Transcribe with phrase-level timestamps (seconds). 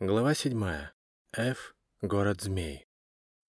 [0.00, 0.64] Глава 7.
[1.36, 1.74] Ф.
[2.02, 2.86] Город змей.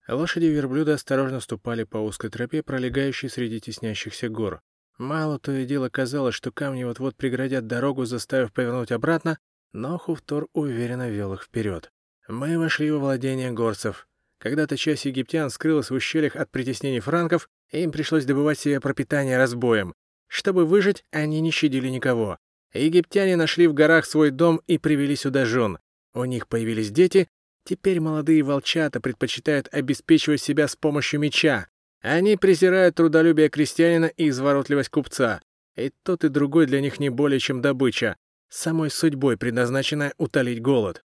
[0.07, 4.59] Лошади верблюда осторожно ступали по узкой тропе, пролегающей среди теснящихся гор.
[4.97, 9.37] Мало то и дело казалось, что камни вот-вот преградят дорогу, заставив повернуть обратно,
[9.73, 11.91] но Хуфтор уверенно вел их вперед.
[12.27, 14.07] Мы вошли во владение горцев.
[14.39, 19.37] Когда-то часть египтян скрылась в ущельях от притеснений франков, и им пришлось добывать себе пропитание
[19.37, 19.93] разбоем.
[20.25, 22.39] Чтобы выжить, они не щадили никого.
[22.73, 25.77] Египтяне нашли в горах свой дом и привели сюда жен.
[26.13, 27.27] У них появились дети,
[27.63, 31.67] теперь молодые волчата предпочитают обеспечивать себя с помощью меча.
[32.01, 35.41] Они презирают трудолюбие крестьянина и изворотливость купца.
[35.75, 38.17] И тот, и другой для них не более чем добыча,
[38.49, 41.03] самой судьбой предназначенная утолить голод.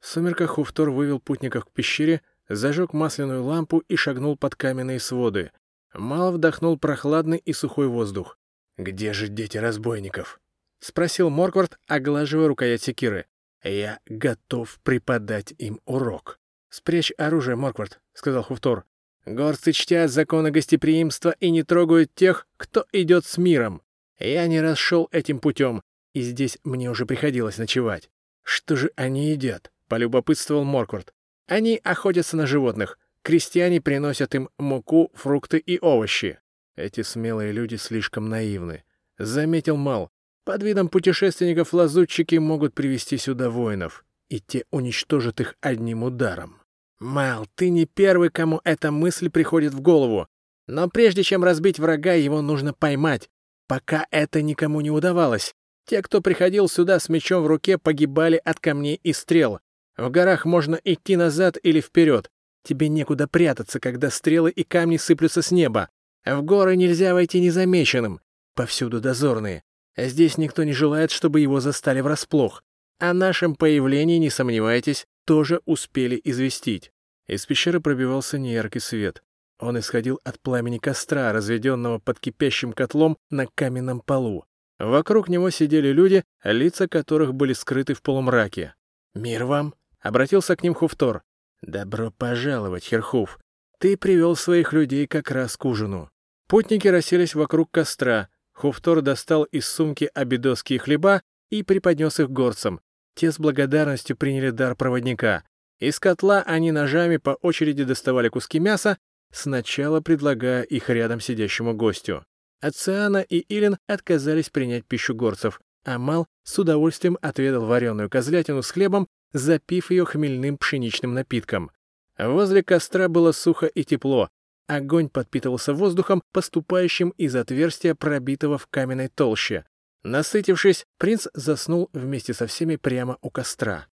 [0.00, 5.52] В сумерках Хуфтор вывел путников к пещере, зажег масляную лампу и шагнул под каменные своды.
[5.92, 8.38] Мал вдохнул прохладный и сухой воздух.
[8.78, 10.40] «Где же дети разбойников?»—
[10.80, 13.26] спросил Морквард, оглаживая рукоять секиры.
[13.62, 16.38] Я готов преподать им урок.
[16.70, 18.84] «Спрячь оружие, Морквард»,— сказал Хуфтор.
[19.26, 23.82] «Горцы чтят законы гостеприимства и не трогают тех, кто идет с миром.
[24.18, 25.82] Я не раз шел этим путем,
[26.14, 28.10] и здесь мне уже приходилось ночевать.
[28.42, 31.12] Что же они едят?»— полюбопытствовал Морквард.
[31.46, 32.98] «Они охотятся на животных.
[33.22, 36.38] Крестьяне приносят им муку, фрукты и овощи.
[36.76, 38.84] Эти смелые люди слишком наивны.
[39.18, 40.10] Заметил Мал.
[40.44, 46.60] Под видом путешественников лазутчики могут привести сюда воинов, и те уничтожат их одним ударом.
[46.98, 50.28] Мал, ты не первый, кому эта мысль приходит в голову.
[50.66, 53.28] Но прежде чем разбить врага, его нужно поймать.
[53.66, 55.54] Пока это никому не удавалось.
[55.86, 59.60] Те, кто приходил сюда с мечом в руке, погибали от камней и стрел.
[59.96, 62.30] В горах можно идти назад или вперед.
[62.62, 65.88] Тебе некуда прятаться, когда стрелы и камни сыплются с неба.
[66.24, 68.20] В горы нельзя войти незамеченным.
[68.54, 69.62] Повсюду дозорные.
[70.08, 72.62] Здесь никто не желает, чтобы его застали врасплох.
[72.98, 76.90] О нашем появлении, не сомневайтесь, тоже успели известить.
[77.26, 79.22] Из пещеры пробивался неяркий свет.
[79.58, 84.44] Он исходил от пламени костра, разведенного под кипящим котлом на каменном полу.
[84.78, 88.74] Вокруг него сидели люди, лица которых были скрыты в полумраке.
[89.14, 91.22] «Мир вам!»— обратился к ним Хуфтор.
[91.60, 93.38] «Добро пожаловать, Херхуф.
[93.78, 96.10] Ты привел своих людей как раз к ужину».
[96.48, 98.30] Путники расселись вокруг костра,
[98.60, 102.80] Хуфтор достал из сумки обедосские хлеба и преподнес их горцам.
[103.14, 105.44] Те с благодарностью приняли дар проводника.
[105.78, 108.98] Из котла они ножами по очереди доставали куски мяса,
[109.32, 112.22] сначала предлагая их рядом сидящему гостю.
[112.60, 118.70] Ациана и Илин отказались принять пищу горцев, а Мал с удовольствием отведал вареную козлятину с
[118.70, 121.70] хлебом, запив ее хмельным пшеничным напитком.
[122.18, 124.28] Возле костра было сухо и тепло,
[124.70, 129.64] Огонь подпитывался воздухом, поступающим из отверстия, пробитого в каменной толще.
[130.04, 133.88] Насытившись, принц заснул вместе со всеми прямо у костра.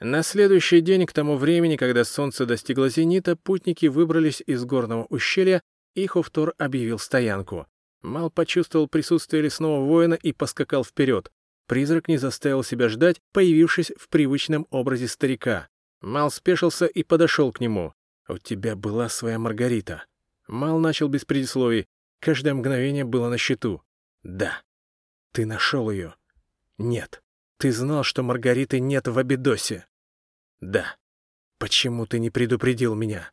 [0.00, 5.62] На следующий день, к тому времени, когда солнце достигло зенита, путники выбрались из горного ущелья,
[5.94, 7.68] и Хуфтор объявил стоянку.
[8.02, 11.30] Мал почувствовал присутствие лесного воина и поскакал вперед.
[11.68, 15.68] Призрак не заставил себя ждать, появившись в привычном образе старика.
[16.00, 17.94] Мал спешился и подошел к нему.
[18.30, 20.04] «У тебя была своя Маргарита».
[20.46, 21.88] Мал начал без предисловий.
[22.20, 23.82] Каждое мгновение было на счету.
[24.22, 24.62] «Да».
[25.32, 26.14] «Ты нашел ее?»
[26.78, 27.22] «Нет».
[27.56, 29.86] «Ты знал, что Маргариты нет в Абидосе?»
[30.60, 30.96] «Да».
[31.58, 33.32] «Почему ты не предупредил меня?»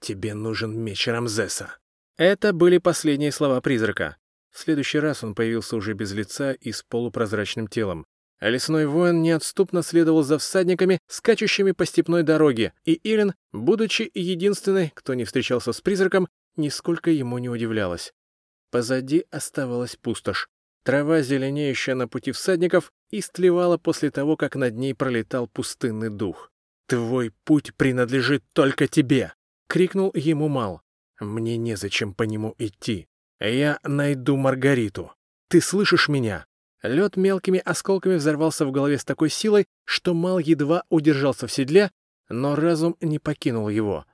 [0.00, 1.76] «Тебе нужен меч Рамзеса».
[2.16, 4.16] Это были последние слова призрака.
[4.50, 8.06] В следующий раз он появился уже без лица и с полупрозрачным телом.
[8.38, 14.92] А лесной воин неотступно следовал за всадниками, скачущими по степной дороге, и Ирин, будучи единственной,
[14.94, 18.12] кто не встречался с призраком, нисколько ему не удивлялась.
[18.70, 20.48] Позади оставалась пустошь.
[20.84, 26.52] Трава, зеленеющая на пути всадников, истлевала после того, как над ней пролетал пустынный дух.
[26.86, 29.32] «Твой путь принадлежит только тебе!»—
[29.68, 30.82] крикнул ему Мал.
[31.18, 33.08] «Мне незачем по нему идти.
[33.40, 35.12] Я найду Маргариту.
[35.48, 36.46] Ты слышишь меня?»
[36.86, 41.90] Лед мелкими осколками взорвался в голове с такой силой, что Мал едва удержался в седле,
[42.28, 44.04] но разум не покинул его.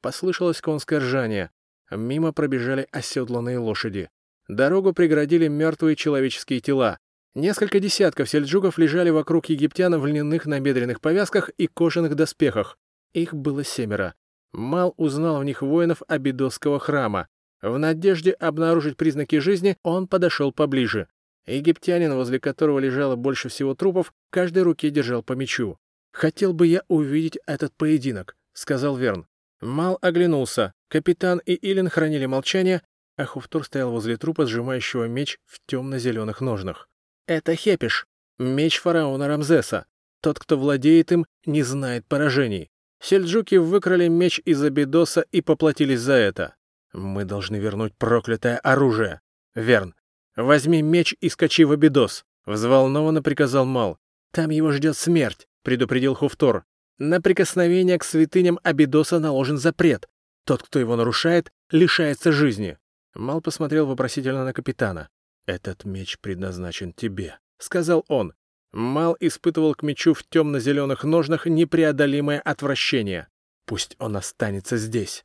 [0.00, 1.50] Послышалось конское ржание.
[1.90, 4.10] Мимо пробежали оседланные лошади.
[4.46, 6.98] Дорогу преградили мертвые человеческие тела.
[7.34, 12.78] Несколько десятков сельджуков лежали вокруг египтян в льняных набедренных повязках и кожаных доспехах.
[13.12, 14.14] Их было семеро.
[14.52, 17.28] Мал узнал в них воинов Абидосского храма.
[17.60, 21.08] В надежде обнаружить признаки жизни он подошел поближе.
[21.48, 25.78] Египтянин, возле которого лежало больше всего трупов, в каждой руке держал по мечу.
[26.12, 29.26] «Хотел бы я увидеть этот поединок»,— сказал Верн.
[29.60, 30.72] Мал оглянулся.
[30.88, 32.82] Капитан и Илин хранили молчание,
[33.16, 36.88] а Хуфтур стоял возле трупа, сжимающего меч в темно-зеленых ножнах.
[37.26, 38.06] «Это Хепиш,
[38.38, 39.86] меч фараона Рамзеса.
[40.20, 42.70] Тот, кто владеет им, не знает поражений.
[43.00, 46.56] Сельджуки выкрали меч из Абидоса и поплатились за это.
[46.92, 49.20] Мы должны вернуть проклятое оружие.
[49.54, 49.94] Верн,
[50.38, 52.24] возьми меч и скачи в Абидос.
[52.46, 53.98] Взволнованно приказал Мал.
[54.32, 56.64] Там его ждет смерть, предупредил Хуфтор.
[56.98, 60.08] На прикосновение к святыням Абидоса наложен запрет.
[60.44, 62.78] Тот, кто его нарушает, лишается жизни.
[63.14, 65.08] Мал посмотрел вопросительно на капитана.
[65.46, 68.34] «Этот меч предназначен тебе»,— сказал он.
[68.72, 73.28] Мал испытывал к мечу в темно-зеленых ножнах непреодолимое отвращение.
[73.66, 75.24] Пусть он останется здесь.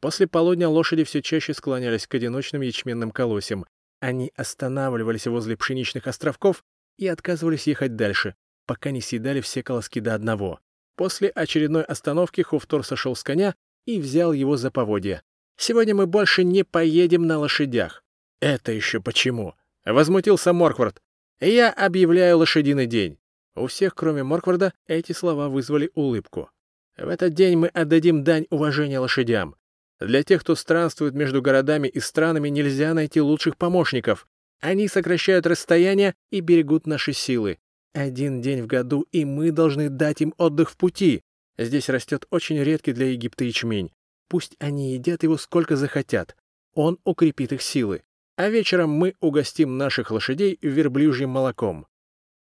[0.00, 3.64] После полудня лошади все чаще склонялись к одиночным ячменным колосьям.
[4.04, 6.62] Они останавливались возле пшеничных островков
[6.98, 8.34] и отказывались ехать дальше,
[8.66, 10.60] пока не съедали все колоски до одного.
[10.94, 13.54] После очередной остановки Хуфтор сошел с коня
[13.86, 15.22] и взял его за поводья.
[15.56, 18.04] «Сегодня мы больше не поедем на лошадях».
[18.40, 19.54] «Это еще почему?»—
[19.86, 21.00] возмутился Морквард.
[21.40, 23.18] Я объявляю лошадиный день.
[23.54, 26.50] У всех, кроме Моркварда, эти слова вызвали улыбку.
[26.98, 29.56] В этот день мы отдадим дань уважения лошадям.
[30.04, 34.26] Для тех, кто странствует между городами и странами, нельзя найти лучших помощников.
[34.60, 37.58] Они сокращают расстояние и берегут наши силы.
[37.92, 41.22] Один день в году, и мы должны дать им отдых в пути.
[41.58, 43.92] Здесь растет очень редкий для Египта ячмень.
[44.28, 46.36] Пусть они едят его сколько захотят.
[46.74, 48.02] Он укрепит их силы
[48.36, 51.86] а вечером мы угостим наших лошадей верблюжьим молоком.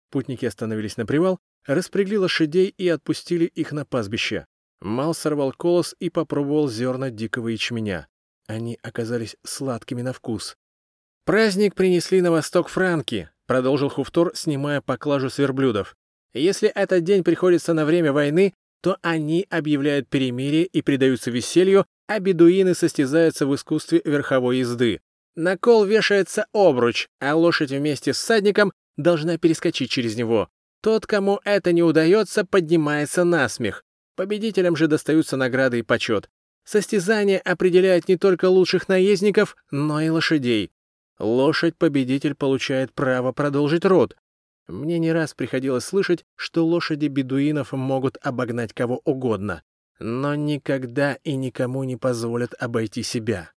[0.09, 4.45] Путники остановились на привал, распрягли лошадей и отпустили их на пастбище.
[4.81, 8.07] Мал сорвал колос и попробовал зерна дикого ячменя.
[8.47, 10.56] Они оказались сладкими на вкус.
[11.25, 15.95] «Праздник принесли на восток франки»,— продолжил Хуфтор, снимая поклажу с верблюдов.
[16.33, 22.19] «Если этот день приходится на время войны, то они объявляют перемирие и предаются веселью, а
[22.19, 25.01] бедуины состязаются в искусстве верховой езды.
[25.35, 30.50] На кол вешается обруч, а лошадь вместе с садником должна перескочить через него.
[30.81, 33.83] Тот, кому это не удается, поднимается на смех.
[34.17, 36.27] Победителям же достаются награды и почет.
[36.63, 40.71] Состязание определяет не только лучших наездников, но и лошадей.
[41.19, 44.17] Лошадь-победитель получает право продолжить род.
[44.67, 49.61] Мне не раз приходилось слышать, что лошади бедуинов могут обогнать кого угодно,
[49.99, 53.51] но никогда и никому не позволят обойти себя.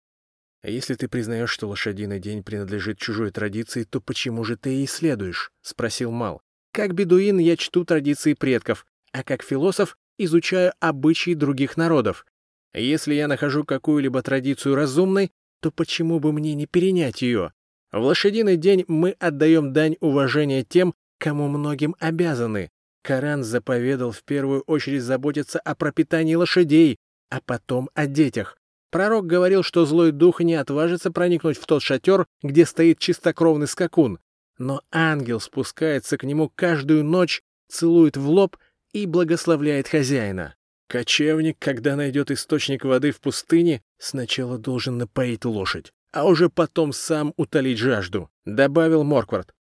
[0.62, 5.54] Если ты признаешь, что лошадиный день принадлежит чужой традиции, то почему же ты и исследуешь?—
[5.62, 6.42] спросил Мал.
[6.74, 12.26] Как бедуин я чту традиции предков, а как философ изучаю обычаи других народов.
[12.74, 15.32] Если я нахожу какую-либо традицию разумной,
[15.62, 17.54] то почему бы мне не перенять ее?
[17.92, 22.70] В лошадиный день мы отдаем дань уважения тем, кому многим обязаны.
[23.02, 26.98] Коран заповедал в первую очередь заботиться о пропитании лошадей,
[27.30, 28.58] а потом о детях.
[28.92, 34.20] Пророк говорил, что злой дух не отважится проникнуть в тот шатер, где стоит чистокровный скакун.
[34.58, 38.58] Но ангел спускается к нему каждую ночь, целует в лоб
[38.94, 40.56] и благословляет хозяина.
[40.88, 47.34] Кочевник, когда найдет источник воды в пустыне, сначала должен напоить лошадь, а уже потом сам
[47.38, 49.54] утолить жажду, добавил Морквард.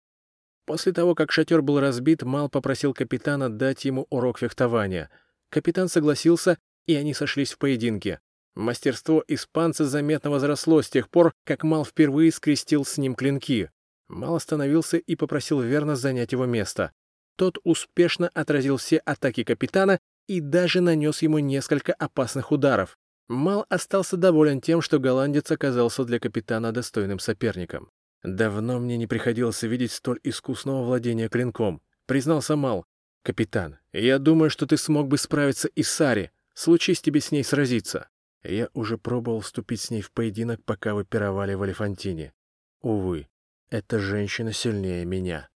[0.65, 5.11] После того, как шатер был разбит, Мал попросил капитана дать ему урок фехтования.
[5.51, 8.21] Капитан согласился, и они сошлись в поединке.
[8.55, 13.71] Мастерство испанца заметно возросло с тех пор, как Мал впервые скрестил с ним клинки.
[14.09, 16.93] Мал остановился и попросил верно занять его место.
[17.39, 22.99] Тот успешно отразил все атаки капитана и даже нанес ему несколько опасных ударов.
[23.29, 27.91] Мал остался доволен тем, что голландец оказался для капитана достойным соперником.
[28.25, 32.85] «Давно мне не приходилось видеть столь искусного владения клинком»,— признался Мал.
[33.23, 36.33] «Капитан, я думаю, что ты смог бы справиться и с Сари.
[36.55, 38.09] Случись тебе с ней сразиться».
[38.43, 42.33] Я уже пробовал вступить с ней в поединок, пока вы пировали в Алифантине.
[42.81, 43.29] Увы,
[43.71, 45.49] эта женщина сильнее меня.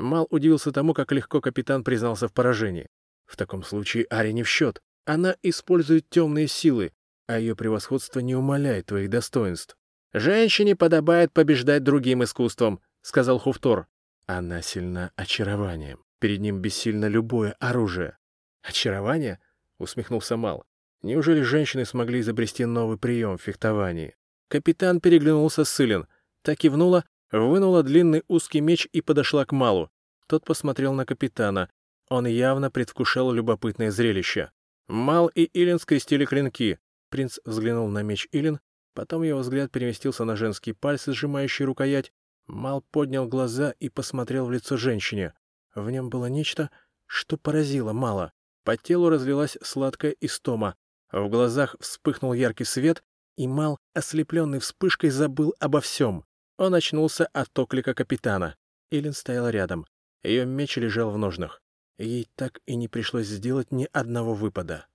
[0.00, 2.88] Мал удивился тому, как легко капитан признался в поражении.
[3.26, 4.80] В таком случае Ари не в счет.
[5.04, 6.92] Она использует темные силы,
[7.26, 9.76] а ее превосходство не умаляет твоих достоинств.
[10.12, 13.86] «Женщине подобает побеждать другим искусством»,— сказал Хуфтор.
[14.26, 16.02] «Она сильна очарованием.
[16.18, 18.18] Перед ним бессильно любое оружие».
[18.62, 19.38] «Очарование?»—
[19.78, 20.64] усмехнулся Мал.
[21.02, 24.16] Неужели женщины смогли изобрести новый прием в фехтовании?
[24.48, 26.06] Капитан переглянулся с Сылин.
[26.42, 29.90] Так кивнула, вынула длинный узкий меч и подошла к Малу.
[30.26, 31.70] Тот посмотрел на капитана.
[32.08, 34.50] Он явно предвкушал любопытное зрелище.
[34.88, 36.78] Мал и Илин скрестили клинки.
[37.08, 38.60] Принц взглянул на меч Илин,
[38.94, 42.12] потом его взгляд переместился на женские пальцы, сжимающие рукоять.
[42.46, 45.34] Мал поднял глаза и посмотрел в лицо женщине.
[45.74, 46.70] В нем было нечто,
[47.06, 48.32] что поразило Мала.
[48.64, 50.76] По телу разлилась сладкая истома.
[51.12, 53.02] В глазах вспыхнул яркий свет,
[53.36, 56.24] и Мал, ослепленный вспышкой, забыл обо всем.
[56.60, 58.54] Он очнулся от оклика капитана.
[58.90, 59.86] Илин стоял рядом.
[60.22, 61.62] Ее меч лежал в ножнах.
[61.96, 64.86] ей так и не пришлось сделать ни одного выпада.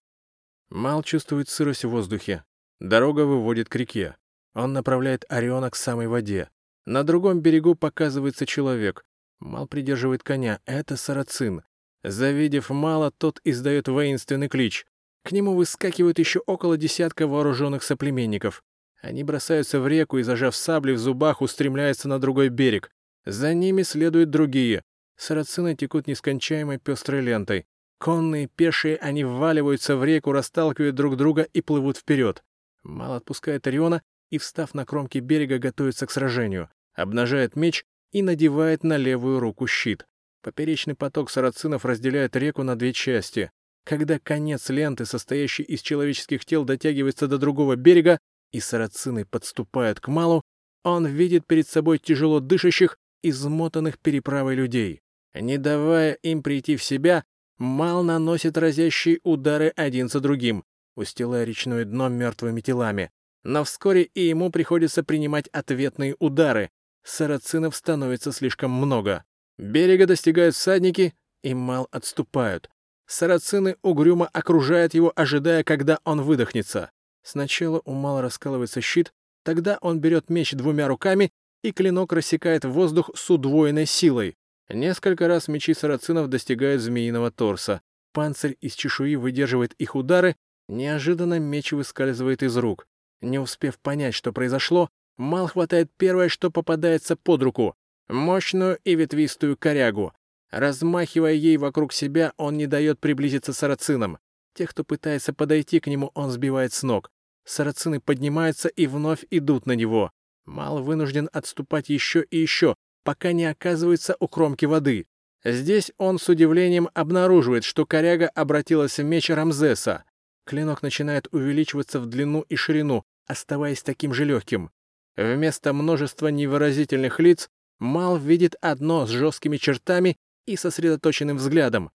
[0.69, 2.43] Мал чувствует сырость в воздухе.
[2.79, 4.15] Дорога выводит к реке.
[4.53, 6.51] Он направляет Ориона к самой воде.
[6.85, 9.03] На другом берегу показывается человек.
[9.39, 10.61] Мал придерживает коня.
[10.65, 11.63] Это сарацин.
[12.03, 14.85] Завидев Мала, тот издает воинственный клич.
[15.23, 18.63] К нему выскакивают еще около десятка вооруженных соплеменников.
[19.05, 22.89] Они бросаются в реку и, зажав сабли в зубах, устремляются на другой берег.
[23.23, 24.81] За ними следуют другие.
[25.15, 27.67] Сарацины текут нескончаемой пестрой лентой.
[27.99, 32.43] Конные, пешие, они вваливаются в реку, расталкивают друг друга и плывут вперед.
[32.81, 36.69] Мал отпускает Ориона и, встав на кромке берега, готовится к сражению.
[36.95, 40.07] Обнажает меч и надевает на левую руку щит.
[40.41, 43.51] Поперечный поток сарацинов разделяет реку на две части.
[43.83, 48.17] Когда конец ленты, состоящий из человеческих тел, дотягивается до другого берега,
[48.51, 50.41] и сарацины подступают к Малу,
[50.83, 55.01] он видит перед собой тяжело дышащих, измотанных переправой людей.
[55.33, 57.23] Не давая им прийти в себя,
[57.57, 60.63] Мал наносит разящие удары один за другим,
[60.95, 63.11] устилая речное дно мертвыми телами.
[63.43, 66.69] Но вскоре и ему приходится принимать ответные удары.
[67.03, 69.23] Сарацинов становится слишком много.
[69.57, 72.69] Берега достигают всадники, и Мал отступают.
[73.07, 76.91] Сарацины угрюмо окружают его, ожидая, когда он выдохнется.
[77.25, 79.11] Сначала у Мала раскалывается щит,
[79.43, 81.31] тогда он берет меч двумя руками,
[81.63, 84.35] и клинок рассекает воздух с удвоенной силой.
[84.69, 87.81] Несколько раз мечи сарацинов достигают змеиного торса.
[88.13, 90.35] Панцирь из чешуи выдерживает их удары,
[90.67, 92.87] неожиданно меч выскальзывает из рук.
[93.21, 97.75] Не успев понять, что произошло, Мал хватает первое, что попадается под руку—
[98.07, 100.13] мощную и ветвистую корягу.
[100.51, 104.19] Размахивая ей вокруг себя, он не дает приблизиться сарацинам.
[104.53, 107.09] Тех, кто пытается подойти к нему, он сбивает с ног.
[107.45, 110.11] Сарацины поднимаются и вновь идут на него.
[110.45, 115.05] Мал вынужден отступать еще и еще, пока не оказывается у кромки воды.
[115.43, 120.03] Здесь он с удивлением обнаруживает, что коряга обратилась в меч Рамзеса.
[120.45, 124.71] Клинок начинает увеличиваться в длину и ширину, оставаясь таким же легким.
[125.15, 127.49] Вместо множества невыразительных лиц
[127.79, 131.91] Мал видит одно с жесткими чертами и сосредоточенным взглядом.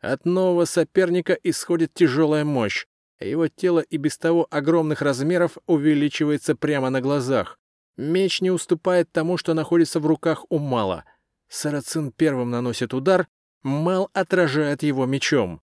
[0.00, 2.86] От нового соперника исходит тяжелая мощь.
[3.20, 7.58] Его тело и без того огромных размеров увеличивается прямо на глазах.
[7.96, 11.04] Меч не уступает тому, что находится в руках у Мала.
[11.48, 13.28] Сарацин первым наносит удар,
[13.62, 15.60] Мал отражает его мечом.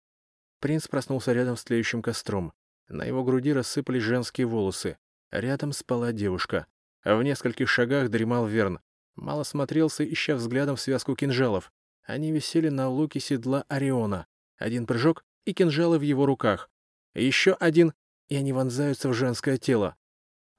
[0.58, 2.52] Принц проснулся рядом с тлеющим костром.
[2.88, 4.99] На его груди рассыпались женские волосы.
[5.30, 6.66] Рядом спала девушка.
[7.04, 8.80] В нескольких шагах дремал Верн.
[9.14, 11.70] Мало смотрелся, ища взглядом связку кинжалов.
[12.02, 14.26] Они висели на луке седла Ориона.
[14.56, 16.70] Один прыжок, и кинжалы в его руках.
[17.14, 17.92] Еще один,
[18.28, 19.97] и они вонзаются в женское тело.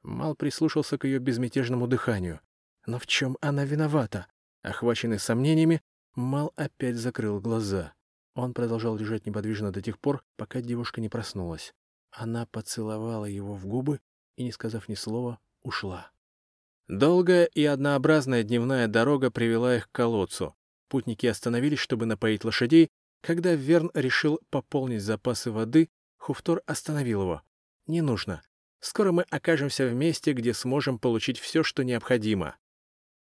[0.04, 2.40] Мал прислушался к ее безмятежному дыханию.
[2.86, 4.28] Но в чем она виновата?
[4.62, 5.82] Охваченный сомнениями,
[6.16, 7.94] Мал опять закрыл глаза.
[8.36, 11.74] Он продолжал лежать неподвижно до тех пор, пока девушка не проснулась.
[12.12, 14.00] Она поцеловала его в губы
[14.38, 16.12] и, не сказав ни слова, ушла.
[16.88, 20.56] Долгая и однообразная дневная дорога привела их к колодцу.
[20.88, 22.90] Путники остановились, чтобы напоить лошадей.
[23.22, 25.90] Когда Верн решил пополнить запасы воды,
[26.26, 27.44] Хуфтор остановил его.
[27.86, 28.42] «Не нужно.
[28.80, 32.58] Скоро мы окажемся в месте, где сможем получить все, что необходимо».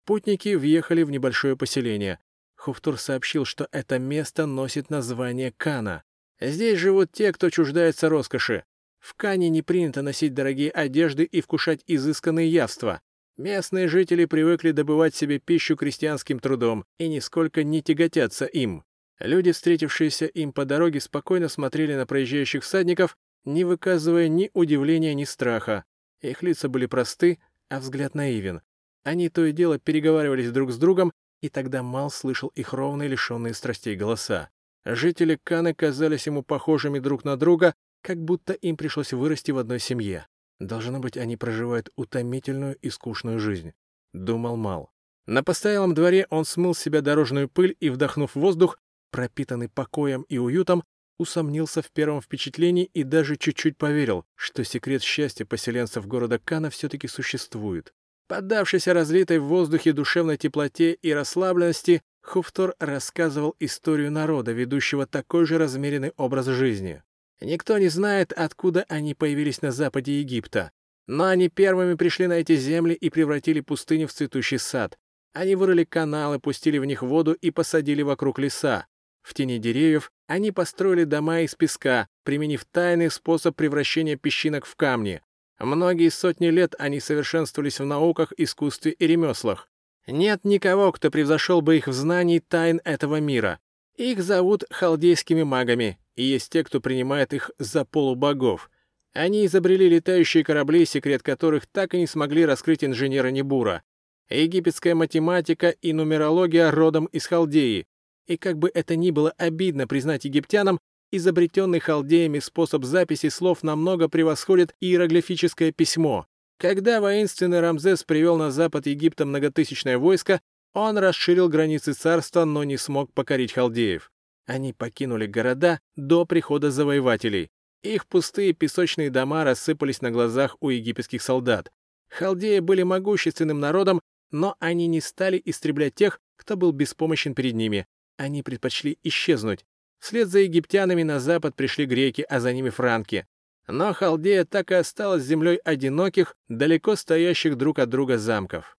[0.06, 2.18] Путники въехали в небольшое поселение.
[2.56, 6.02] Хуфтур сообщил, что это место носит название Кана.
[6.40, 8.64] Здесь живут те, кто чуждается роскоши.
[9.00, 13.02] В Кане не принято носить дорогие одежды и вкушать изысканные явства.
[13.36, 18.82] Местные жители привыкли добывать себе пищу крестьянским трудом и нисколько не тяготятся им.
[19.24, 23.16] Люди, встретившиеся им по дороге, спокойно смотрели на проезжающих всадников,
[23.46, 25.84] не выказывая ни удивления, ни страха.
[26.20, 27.38] Их лица были просты,
[27.70, 28.60] а взгляд наивен.
[29.02, 33.54] Они то и дело переговаривались друг с другом, и тогда Мал слышал их ровные, лишенные
[33.54, 34.50] страстей голоса.
[34.84, 39.80] Жители Каны казались ему похожими друг на друга, как будто им пришлось вырасти в одной
[39.80, 40.26] семье.
[40.60, 43.72] Должно быть, они проживают утомительную и скучную жизнь.
[44.12, 44.90] Думал Мал.
[45.24, 48.78] На постоялом дворе он смыл с себя дорожную пыль и, вдохнув воздух,
[49.14, 50.82] пропитанный покоем и уютом,
[51.18, 57.06] усомнился в первом впечатлении и даже чуть-чуть поверил, что секрет счастья поселенцев города Кана все-таки
[57.06, 57.94] существует.
[58.26, 65.58] Поддавшись разлитой в воздухе душевной теплоте и расслабленности, Хуфтор рассказывал историю народа, ведущего такой же
[65.58, 67.04] размеренный образ жизни.
[67.40, 70.72] Никто не знает, откуда они появились на западе Египта.
[71.06, 74.98] Но они первыми пришли на эти земли и превратили пустыню в цветущий сад.
[75.32, 78.88] Они вырыли каналы, пустили в них воду и посадили вокруг леса.
[79.24, 85.22] В тени деревьев они построили дома из песка, применив тайный способ превращения песчинок в камни.
[85.58, 89.70] Многие сотни лет они совершенствовались в науках, искусстве и ремеслах.
[90.06, 93.60] Нет никого, кто превзошел бы их в знании тайн этого мира.
[93.96, 98.70] Их зовут халдейскими магами, и есть те, кто принимает их за полубогов.
[99.14, 103.82] Они изобрели летающие корабли, секрет которых так и не смогли раскрыть инженеры Небура.
[104.28, 107.86] Египетская математика и нумерология родом из Халдеи.
[108.26, 114.08] И как бы это ни было обидно признать египтянам, изобретенный халдеями способ записи слов намного
[114.08, 116.26] превосходит иероглифическое письмо.
[116.58, 120.40] Когда воинственный Рамзес привел на запад Египта многотысячное войско,
[120.72, 124.10] он расширил границы царства, но не смог покорить халдеев.
[124.46, 127.50] Они покинули города до прихода завоевателей.
[127.82, 131.70] Их пустые песочные дома рассыпались на глазах у египетских солдат.
[132.08, 134.00] Халдеи были могущественным народом,
[134.30, 137.86] но они не стали истреблять тех, кто был беспомощен перед ними.
[138.16, 139.64] Они предпочли исчезнуть.
[139.98, 143.26] Вслед за египтянами на запад пришли греки, а за ними франки.
[143.66, 148.76] Но Халдея так и осталась землей одиноких, далеко стоящих друг от друга замков.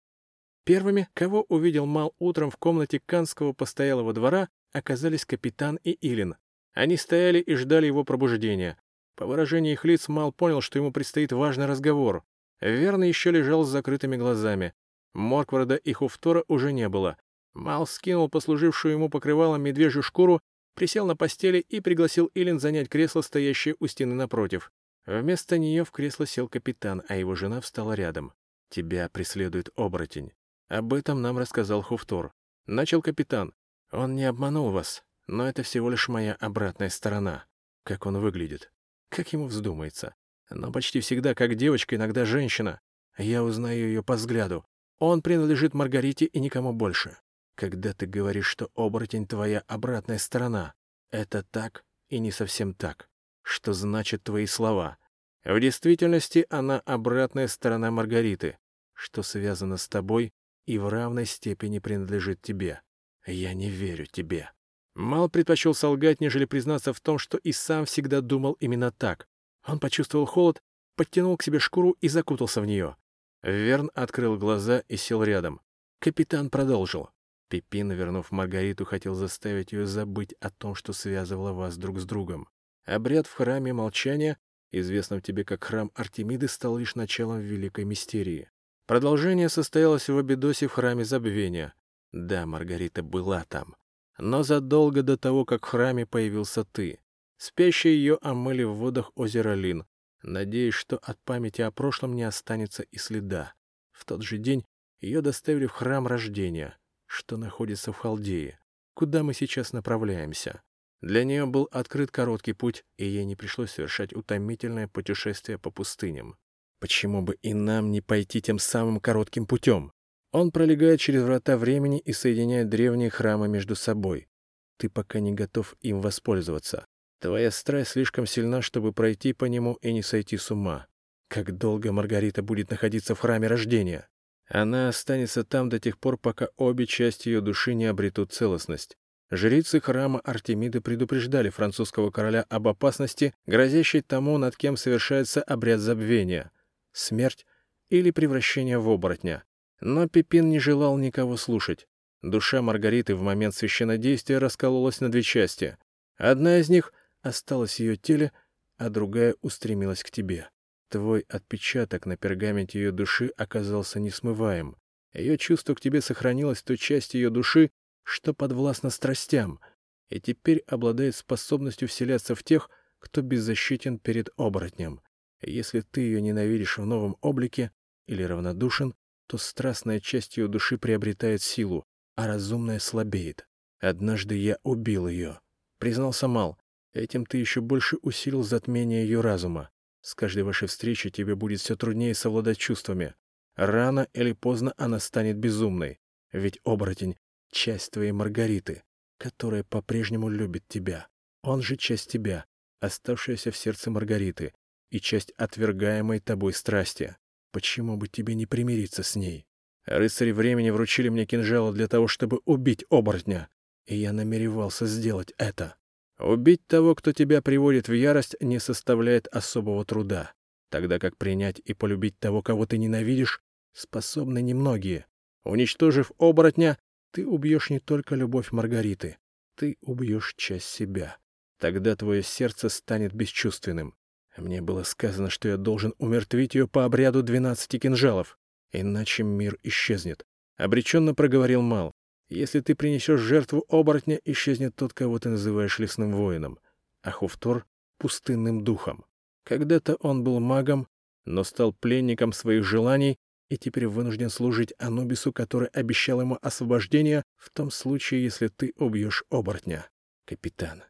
[0.64, 6.36] Первыми, кого увидел Мал утром в комнате Канского постоялого двора, оказались капитан и Илин.
[6.74, 8.78] Они стояли и ждали его пробуждения.
[9.16, 12.22] По выражению их лиц Мал понял, что ему предстоит важный разговор.
[12.60, 14.74] Верно еще лежал с закрытыми глазами.
[15.14, 17.16] Моркварда и Хуфтора уже не было.
[17.56, 20.40] Мал скинул послужившую ему покрывалом медвежью шкуру,
[20.74, 24.70] присел на постели и пригласил Илин занять кресло, стоящее у стены напротив.
[25.06, 28.32] Вместо нее в кресло сел капитан, а его жена встала рядом.
[28.68, 30.32] «Тебя преследует оборотень».
[30.68, 32.32] Об этом нам рассказал Хуфтор.
[32.66, 33.54] Начал капитан.
[33.92, 37.46] «Он не обманул вас, но это всего лишь моя обратная сторона.
[37.84, 38.70] Как он выглядит
[39.16, 40.14] как ему вздумается.
[40.50, 42.80] Но почти всегда, как девочка, иногда женщина.
[43.16, 44.64] Я узнаю ее по взгляду.
[44.98, 47.16] Он принадлежит Маргарите и никому больше.
[47.56, 50.74] Когда ты говоришь, что оборотень твоя обратная сторона,
[51.10, 53.08] это так и не совсем так.
[53.42, 54.98] Что значит твои слова?
[55.42, 58.58] В действительности она обратная сторона Маргариты,
[58.92, 60.34] что связано с тобой
[60.66, 62.82] и в равной степени принадлежит тебе.
[63.24, 64.50] Я не верю тебе.
[64.94, 69.28] Мал предпочел солгать, нежели признаться в том, что и сам всегда думал именно так.
[69.66, 70.62] Он почувствовал холод,
[70.94, 72.96] подтянул к себе шкуру и закутался в нее.
[73.42, 75.60] Верн открыл глаза и сел рядом.
[76.00, 77.10] Капитан продолжил.
[77.48, 82.48] Пипин, вернув Маргариту, хотел заставить ее забыть о том, что связывало вас друг с другом.
[82.84, 84.38] Обряд в храме молчания,
[84.72, 88.50] известном тебе как храм Артемиды, стал лишь началом великой мистерии.
[88.86, 91.74] Продолжение состоялось в Абидосе в храме забвения.
[92.12, 93.76] Да, Маргарита была там.
[94.18, 97.00] Но задолго до того, как в храме появился ты.
[97.36, 99.84] Спящие ее омыли в водах озера Лин,
[100.22, 103.54] надеясь, что от памяти о прошлом не останется и следа.
[103.92, 104.64] В тот же день
[105.00, 106.78] ее доставили в храм рождения,
[107.16, 108.58] что находится в Халдее,
[108.94, 110.60] куда мы сейчас направляемся.
[111.00, 116.36] Для нее был открыт короткий путь, и ей не пришлось совершать утомительное путешествие по пустыням.
[116.78, 119.92] Почему бы и нам не пойти тем самым коротким путем?
[120.30, 124.28] Он пролегает через врата времени и соединяет древние храмы между собой.
[124.76, 126.84] Ты пока не готов им воспользоваться.
[127.20, 130.86] Твоя страсть слишком сильна, чтобы пройти по нему и не сойти с ума.
[131.28, 134.06] Как долго Маргарита будет находиться в храме рождения?
[134.48, 138.96] Она останется там до тех пор, пока обе части ее души не обретут целостность.
[139.30, 146.52] Жрицы храма Артемиды предупреждали французского короля об опасности, грозящей тому, над кем совершается обряд забвения—
[146.92, 147.44] смерть
[147.88, 149.42] или превращение в оборотня.
[149.80, 151.88] Но Пипин не желал никого слушать.
[152.22, 155.76] Душа Маргариты в момент священнодействия раскололась на две части.
[156.16, 158.32] Одна из них осталась в ее теле,
[158.78, 160.48] а другая устремилась к тебе.
[160.88, 164.76] Твой отпечаток на пергаменте ее души оказался несмываем.
[165.12, 167.70] Ее чувство к тебе сохранилось в той части ее души,
[168.04, 169.60] что подвластна страстям,
[170.08, 175.00] и теперь обладает способностью вселяться в тех, кто беззащитен перед оборотнем.
[175.42, 177.72] Если ты ее ненавидишь в новом облике
[178.06, 178.94] или равнодушен,
[179.26, 183.46] то страстная часть ее души приобретает силу, а разумная слабеет.
[183.80, 185.40] Однажды я убил ее.
[185.78, 186.58] Признался Мал.
[186.92, 189.70] Этим ты еще больше усилил затмение ее разума.
[190.06, 193.16] С каждой вашей встречей тебе будет все труднее совладать чувствами.
[193.56, 195.98] Рано или поздно она станет безумной.
[196.30, 197.16] Ведь оборотень—
[197.50, 198.84] часть твоей Маргариты,
[199.18, 201.08] которая по-прежнему любит тебя.
[201.42, 202.44] Он же часть тебя,
[202.78, 204.54] оставшаяся в сердце Маргариты,
[204.90, 207.16] и часть отвергаемой тобой страсти.
[207.50, 209.48] Почему бы тебе не примириться с ней?
[209.86, 213.48] Рыцари времени вручили мне кинжалы для того, чтобы убить оборотня,
[213.86, 215.74] и я намеревался сделать это.
[216.18, 220.32] Убить того, кто тебя приводит в ярость, не составляет особого труда,
[220.70, 225.06] тогда как принять и полюбить того, кого ты ненавидишь, способны немногие.
[225.44, 226.78] Уничтожив оборотня,
[227.12, 229.18] ты убьешь не только любовь Маргариты,
[229.56, 231.18] ты убьешь часть себя.
[231.58, 233.94] Тогда твое сердце станет бесчувственным.
[234.36, 238.38] Мне было сказано, что я должен умертвить ее по обряду двенадцати кинжалов,
[238.70, 240.24] иначе мир исчезнет.
[240.56, 241.92] Обреченно проговорил Мал.
[242.28, 246.58] Если ты принесешь жертву оборотня, исчезнет тот, кого ты называешь лесным воином,
[247.02, 247.66] а Хуфтор—
[247.98, 249.04] пустынным духом.
[249.44, 250.88] Когда-то он был магом,
[251.24, 253.16] но стал пленником своих желаний
[253.48, 259.22] и теперь вынужден служить Анубису, который обещал ему освобождение в том случае, если ты убьешь
[259.30, 259.88] оборотня.
[260.24, 260.82] Капитан,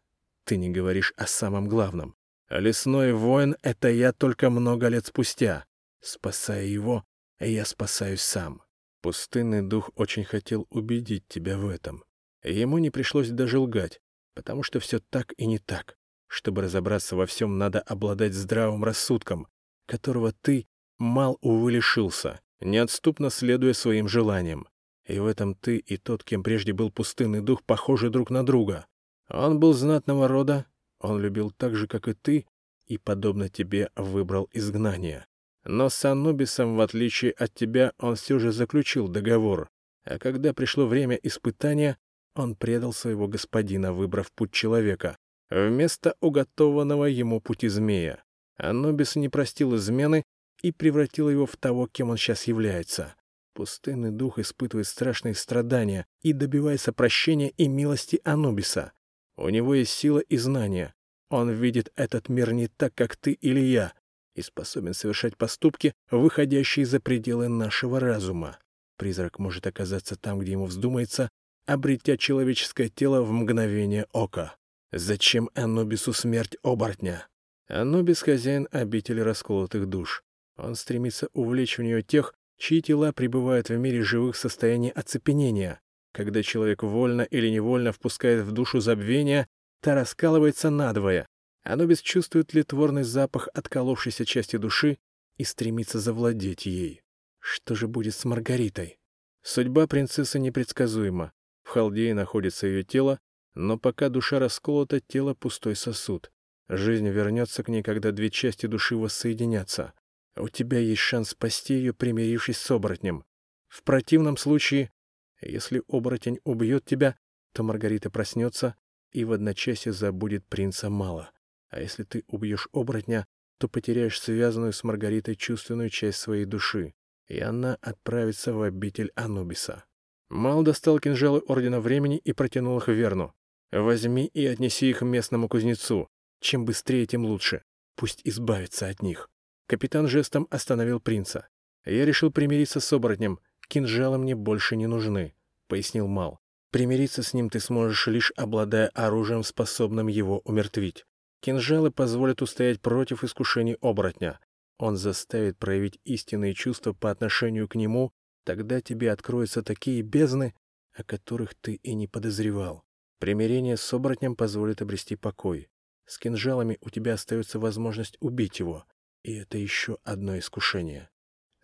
[0.44, 2.16] ты не говоришь о самом главном.
[2.49, 5.66] Лесной воин— это я только много лет спустя.
[6.01, 7.05] Спасая его,
[7.40, 8.62] я спасаюсь сам.
[9.07, 12.03] Пустынный дух очень хотел убедить тебя в этом.
[12.42, 14.01] Ему не пришлось даже лгать,
[14.35, 15.97] потому что все так и не так.
[16.27, 19.47] Чтобы разобраться во всем, надо обладать здравым рассудком,
[19.87, 20.66] которого ты,
[20.99, 24.66] мал, увы, лишился, неотступно следуя своим желаниям.
[25.05, 28.87] И в этом ты и тот, кем прежде был пустынный дух, похожи друг на друга.
[29.29, 30.66] Он был знатного рода,
[30.99, 32.45] он любил так же, как и ты,
[32.87, 35.29] и, подобно тебе, выбрал изгнание.
[35.67, 39.69] Но с Анубисом, в отличие от тебя, он все же заключил договор.
[40.05, 41.99] А когда пришло время испытания,
[42.37, 45.17] он предал своего господина, выбрав путь человека,
[45.51, 48.23] вместо уготованного ему пути змея.
[48.57, 50.23] Анубис не простил измены
[50.63, 53.17] и превратил его в того, кем он сейчас является.
[53.53, 58.93] Пустынный дух испытывает страшные страдания и добивается прощения и милости Анубиса.
[59.37, 60.95] У него есть сила и знания.
[61.29, 63.93] Он видит этот мир не так, как ты или я,
[64.37, 68.59] и способен совершать поступки, выходящие за пределы нашего разума.
[68.96, 71.31] Призрак может оказаться там, где ему вздумается,
[71.66, 74.55] обретя человеческое тело в мгновение ока.
[74.92, 77.27] Зачем Анубису смерть оборотня?
[77.68, 80.22] Анубис— хозяин обители расколотых душ.
[80.57, 85.81] Он стремится увлечь в нее тех, чьи тела пребывают в мире живых в состоянии оцепенения.
[86.12, 89.49] Когда человек вольно или невольно впускает в душу забвения,
[89.83, 91.27] та раскалывается надвое,
[91.67, 94.99] Анубис чувствует литворный запах отколовшейся части души
[95.37, 97.03] и стремится завладеть ей.
[97.41, 99.01] Что же будет с Маргаритой?
[99.43, 101.33] Судьба принцессы непредсказуема.
[101.65, 103.19] В Халдее находится ее тело,
[103.55, 106.31] но пока душа расколота, тело— пустой сосуд.
[106.69, 109.93] Жизнь вернется к ней, когда две части души воссоединятся.
[110.37, 113.25] У тебя есть шанс спасти ее, примирившись с оборотнем.
[113.67, 114.93] В противном случае,
[115.41, 117.17] если оборотень убьет тебя,
[117.53, 118.77] то Маргарита проснется
[119.11, 121.33] и в одночасье забудет принца мало.
[121.69, 123.27] А если ты убьешь оборотня,
[123.59, 126.95] то потеряешь связанную с Маргаритой чувственную часть своей души,
[127.27, 129.85] и она отправится в обитель Анубиса.
[130.29, 133.33] Мал достал кинжалы Ордена Времени и протянул их Верну.
[133.73, 136.09] «Возьми и отнеси их местному кузнецу.
[136.41, 137.63] Чем быстрее, тем лучше.
[137.95, 139.29] Пусть избавится от них».
[139.67, 141.49] Капитан жестом остановил принца.
[141.85, 143.41] «Я решил примириться с оборотнем.
[143.69, 145.35] Кинжалы мне больше не нужны»,—
[145.69, 146.41] пояснил Мал.
[146.71, 151.07] «Примириться с ним ты сможешь, лишь обладая оружием, способным его умертвить.
[151.40, 154.40] Кинжалы позволят устоять против искушений оборотня.
[154.79, 158.12] Он заставит проявить истинные чувства по отношению к нему,
[158.44, 160.55] тогда тебе откроются такие бездны,
[160.92, 162.85] о которых ты и не подозревал.
[163.18, 165.68] Примирение с оборотнем позволит обрести покой.
[166.05, 168.85] С кинжалами у тебя остается возможность убить его,
[169.22, 171.11] и это еще одно искушение.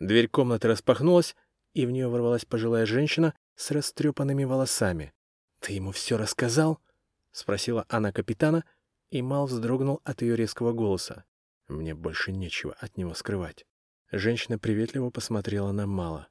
[0.01, 1.37] Дверь комнаты распахнулась,
[1.75, 5.13] и в нее ворвалась пожилая женщина с растрепанными волосами.
[5.61, 6.81] «Ты ему все рассказал?»—
[7.31, 8.65] спросила она капитана,
[9.13, 11.25] и Мал вздрогнул от ее резкого голоса.
[11.69, 13.67] Мне больше нечего от него скрывать.
[14.11, 16.29] Женщина приветливо посмотрела на Мала.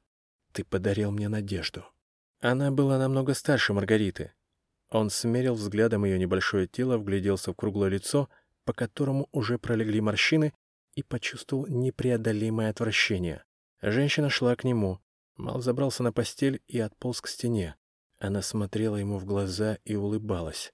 [0.52, 1.84] «Ты подарил мне надежду».
[2.40, 4.32] Она была намного старше Маргариты.
[4.90, 8.28] Он смерил взглядом ее небольшое тело, вгляделся в круглое лицо,
[8.64, 10.52] по которому уже пролегли морщины,
[10.94, 13.44] и почувствовал непреодолимое отвращение.
[13.80, 14.98] Женщина шла к нему.
[15.36, 17.76] Мал забрался на постель и отполз к стене.
[18.18, 20.72] Она смотрела ему в глаза и улыбалась.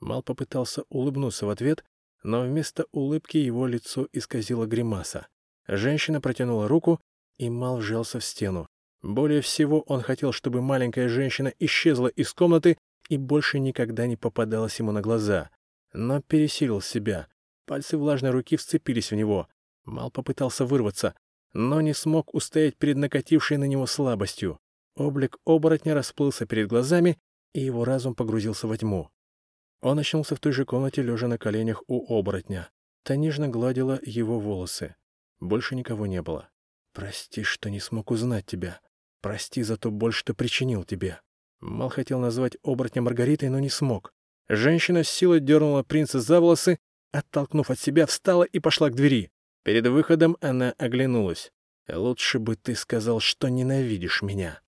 [0.00, 1.84] Мал попытался улыбнуться в ответ,
[2.22, 5.28] но вместо улыбки его лицо исказило гримаса.
[5.66, 7.00] Женщина протянула руку,
[7.38, 8.66] и Мал вжался в стену.
[9.02, 12.76] Более всего он хотел, чтобы маленькая женщина исчезла из комнаты
[13.08, 15.50] и больше никогда не попадалась ему на глаза.
[15.92, 17.28] Но пересилил себя.
[17.66, 19.48] Пальцы влажной руки вцепились в него.
[19.84, 21.14] Мал попытался вырваться,
[21.52, 24.58] но не смог устоять перед накатившей на него слабостью.
[24.94, 27.18] Облик оборотня расплылся перед глазами,
[27.54, 29.10] и его разум погрузился во тьму.
[29.80, 32.70] Он очнулся в той же комнате, лежа на коленях у оборотня.
[33.02, 34.94] Та нежно гладила его волосы.
[35.40, 36.50] Больше никого не было.
[36.92, 38.80] «Прости, что не смог узнать тебя.
[39.22, 41.20] Прости за то боль, что причинил тебе».
[41.60, 44.12] Мал хотел назвать оборотня Маргаритой, но не смог.
[44.48, 46.78] Женщина с силой дернула принца за волосы,
[47.12, 49.30] оттолкнув от себя, встала и пошла к двери.
[49.62, 51.52] Перед выходом она оглянулась.
[51.88, 54.60] «Лучше бы ты сказал, что ненавидишь меня».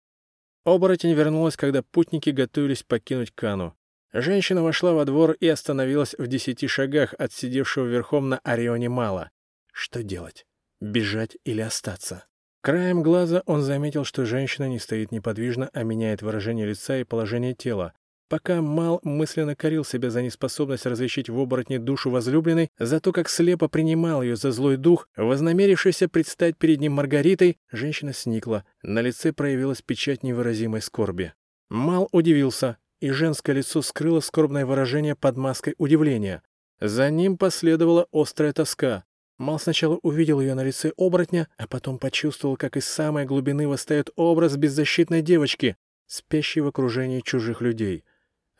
[0.64, 3.76] Оборотень вернулась, когда путники готовились покинуть Кану.
[4.12, 9.30] Женщина вошла во двор и остановилась в десяти шагах от сидевшего верхом на Орионе Мала.
[9.72, 10.44] Что делать?
[10.80, 12.26] Бежать или остаться?
[12.60, 17.54] Краем глаза он заметил, что женщина не стоит неподвижно, а меняет выражение лица и положение
[17.54, 17.94] тела.
[18.28, 23.28] Пока Мал мысленно корил себя за неспособность различить в оборотне душу возлюбленной, за то, как
[23.28, 28.64] слепо принимал ее за злой дух, вознамерившийся предстать перед ним Маргаритой, женщина сникла.
[28.82, 31.32] На лице проявилась печать невыразимой скорби.
[31.68, 36.40] Мал удивился, и женское лицо скрыло скорбное выражение под маской удивления.
[36.80, 39.02] За ним последовала острая тоска.
[39.38, 44.10] Мал сначала увидел ее на лице оборотня, а потом почувствовал, как из самой глубины восстает
[44.14, 48.04] образ беззащитной девочки, спящей в окружении чужих людей.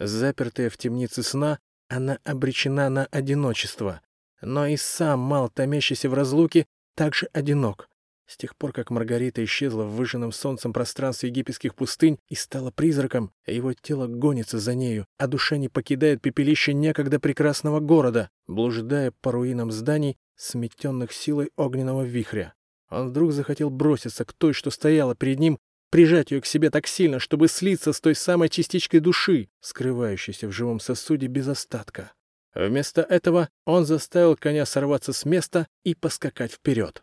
[0.00, 4.00] Запертая в темнице сна, она обречена на одиночество.
[4.40, 7.88] Но и сам Мал, томящийся в разлуке, также одинок.
[8.32, 13.30] С тех пор, как Маргарита исчезла в выжженном солнцем пространстве египетских пустынь и стала призраком,
[13.46, 19.32] его тело гонится за нею, а душа не покидает пепелище некогда прекрасного города, блуждая по
[19.32, 22.54] руинам зданий, сметенных силой огненного вихря.
[22.88, 25.58] Он вдруг захотел броситься к той, что стояла перед ним,
[25.90, 30.52] прижать ее к себе так сильно, чтобы слиться с той самой частичкой души, скрывающейся в
[30.52, 32.12] живом сосуде без остатка.
[32.54, 37.02] Вместо этого он заставил коня сорваться с места и поскакать вперед.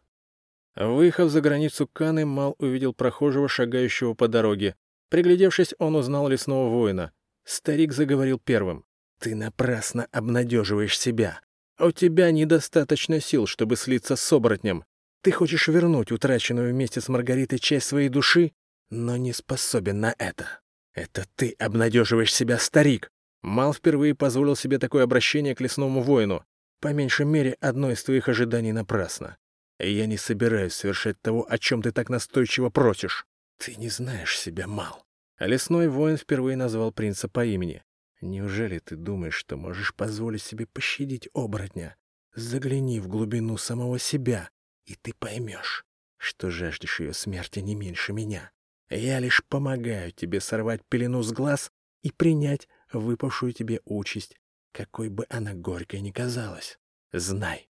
[0.79, 4.75] Выехав за границу Каны, Мал увидел прохожего, шагающего по дороге.
[5.09, 7.11] Приглядевшись, он узнал лесного воина.
[7.43, 8.85] Старик заговорил первым.
[9.19, 11.41] «Ты напрасно обнадеживаешь себя.
[11.77, 14.85] У тебя недостаточно сил, чтобы слиться с оборотнем.
[15.21, 18.53] Ты хочешь вернуть утраченную вместе с Маргаритой часть своей души,
[18.89, 20.61] но не способен на это.
[20.93, 23.09] Это ты обнадеживаешь себя, старик.
[23.41, 26.45] Мал впервые позволил себе такое обращение к лесному воину.
[26.79, 29.37] По меньшей мере, одно из твоих ожиданий напрасно.
[29.79, 33.25] Я не собираюсь совершать того, о чем ты так настойчиво просишь.
[33.57, 35.05] Ты не знаешь себя, Мал.
[35.39, 37.83] Лесной воин впервые назвал принца по имени.
[38.21, 41.95] Неужели ты думаешь, что можешь позволить себе пощадить оборотня?
[42.35, 44.49] Загляни в глубину самого себя,
[44.85, 45.85] и ты поймешь,
[46.17, 48.51] что жаждешь ее смерти не меньше меня.
[48.89, 54.35] Я лишь помогаю тебе сорвать пелену с глаз и принять выпавшую тебе участь,
[54.73, 56.79] какой бы она горькой ни казалась.
[57.13, 57.68] Знай,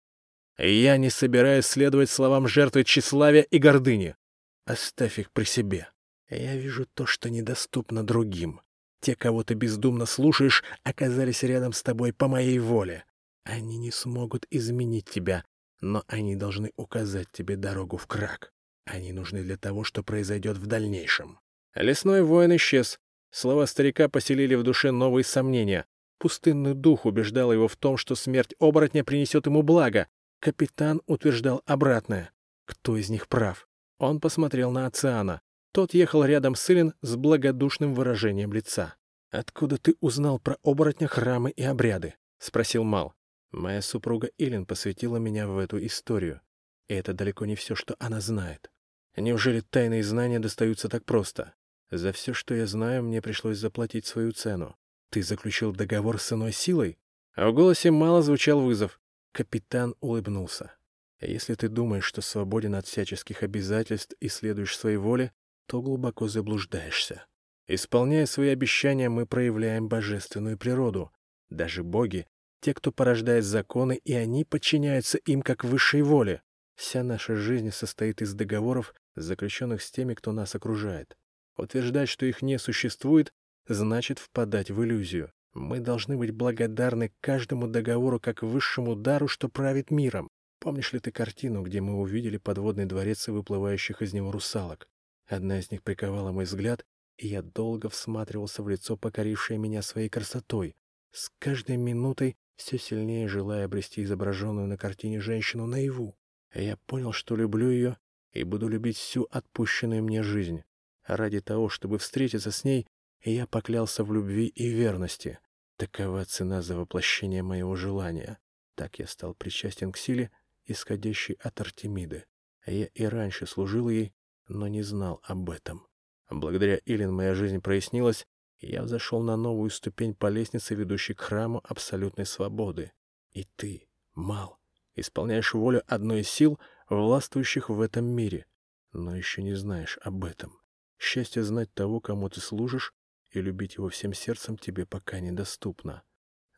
[0.59, 4.17] я не собираюсь следовать словам жертвы тщеславия и гордыни.
[4.65, 5.89] Оставь их при себе.
[6.29, 8.61] Я вижу то, что недоступно другим.
[9.01, 13.05] Те, кого ты бездумно слушаешь, оказались рядом с тобой по моей воле.
[13.45, 15.45] Они не смогут изменить тебя,
[15.81, 18.53] но они должны указать тебе дорогу в крак.
[18.85, 21.39] Они нужны для того, что произойдет в дальнейшем.
[21.75, 22.99] Лесной воин исчез.
[23.31, 25.87] Слова старика поселили в душе новые сомнения.
[26.19, 30.07] Пустынный дух убеждал его в том, что смерть оборотня принесет ему благо.
[30.43, 32.33] Капитан утверждал обратное.
[32.65, 33.69] Кто из них прав?
[33.99, 35.41] Он посмотрел на Оциана.
[35.71, 38.97] Тот ехал рядом с Илин с благодушным выражением лица.
[39.31, 43.15] «Откуда ты узнал про оборотня, храмы и обряды?»— спросил Мал.
[43.53, 46.41] «Моя супруга Илин посвятила меня в эту историю.
[46.89, 48.73] И это далеко не все, что она знает.
[49.17, 51.55] Неужели тайные знания достаются так просто?
[51.93, 54.75] За все, что я знаю, мне пришлось заплатить свою цену.
[55.11, 56.99] Ты заключил договор с иной силой?»
[57.35, 58.99] А в голосе Мала звучал вызов.
[59.33, 60.73] Капитан улыбнулся.
[61.21, 65.33] «Если ты думаешь, что свободен от всяческих обязательств и следуешь своей воле,
[65.67, 67.25] то глубоко заблуждаешься.
[67.67, 71.11] Исполняя свои обещания, мы проявляем божественную природу.
[71.49, 72.27] Даже боги—
[72.61, 76.43] те, кто порождает законы, и они подчиняются им как высшей воле.
[76.75, 81.17] Вся наша жизнь состоит из договоров, заключенных с теми, кто нас окружает.
[81.57, 83.33] Утверждать, что их не существует,
[83.67, 85.33] значит впадать в иллюзию.
[85.55, 90.29] Мы должны быть благодарны каждому договору как высшему дару, что правит миром.
[90.59, 94.87] Помнишь ли ты картину, где мы увидели подводный дворец и выплывающих из него русалок?
[95.27, 96.85] Одна из них приковала мой взгляд,
[97.19, 100.75] и я долго всматривался в лицо, покорившее меня своей красотой,
[101.11, 106.17] с каждой минутой все сильнее желая обрести изображенную на картине женщину наяву.
[106.55, 107.97] Я понял, что люблю ее
[108.33, 110.63] и буду любить всю отпущенную мне жизнь.
[111.05, 112.87] Ради того, чтобы встретиться с ней,
[113.31, 115.39] я поклялся в любви и верности.
[115.77, 118.39] Такова цена за воплощение моего желания.
[118.75, 120.31] Так я стал причастен к силе,
[120.65, 122.25] исходящей от Артемиды.
[122.67, 124.15] Я и раньше служил ей,
[124.49, 125.87] но не знал об этом.
[126.31, 128.27] Благодаря Илин моя жизнь прояснилась,
[128.59, 132.93] и я взошел на новую ступень по лестнице, ведущей к храму абсолютной свободы.
[133.33, 134.59] И ты, Мал,
[134.95, 136.59] исполняешь волю одной из сил,
[136.89, 138.47] властвующих в этом мире,
[138.93, 140.61] но еще не знаешь об этом.
[140.99, 142.95] Счастье знать того, кому ты служишь,
[143.33, 146.03] и любить его всем сердцем тебе пока недоступно.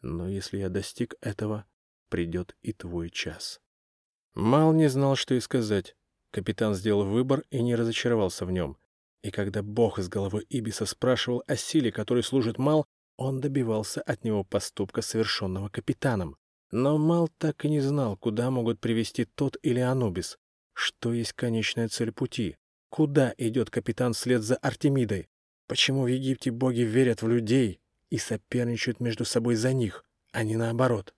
[0.03, 1.67] Но если я достиг этого,
[2.09, 3.61] придет и твой час.
[4.35, 5.97] Мал не знал, что и сказать.
[6.31, 8.77] Капитан сделал выбор и не разочаровался в нем.
[9.23, 12.85] И когда бог из головы Ибиса спрашивал о силе, которой служит Мал,
[13.17, 16.37] он добивался от него поступка, совершенного капитаном.
[16.73, 20.37] Но Мал так и не знал, куда могут привести тот или Анубис.
[20.73, 22.57] Что есть конечная цель пути?
[22.89, 25.29] Куда идет капитан вслед за Артемидой?
[25.67, 30.57] Почему в Египте боги верят в людей и соперничают между собой за них, а не
[30.57, 31.15] наоборот?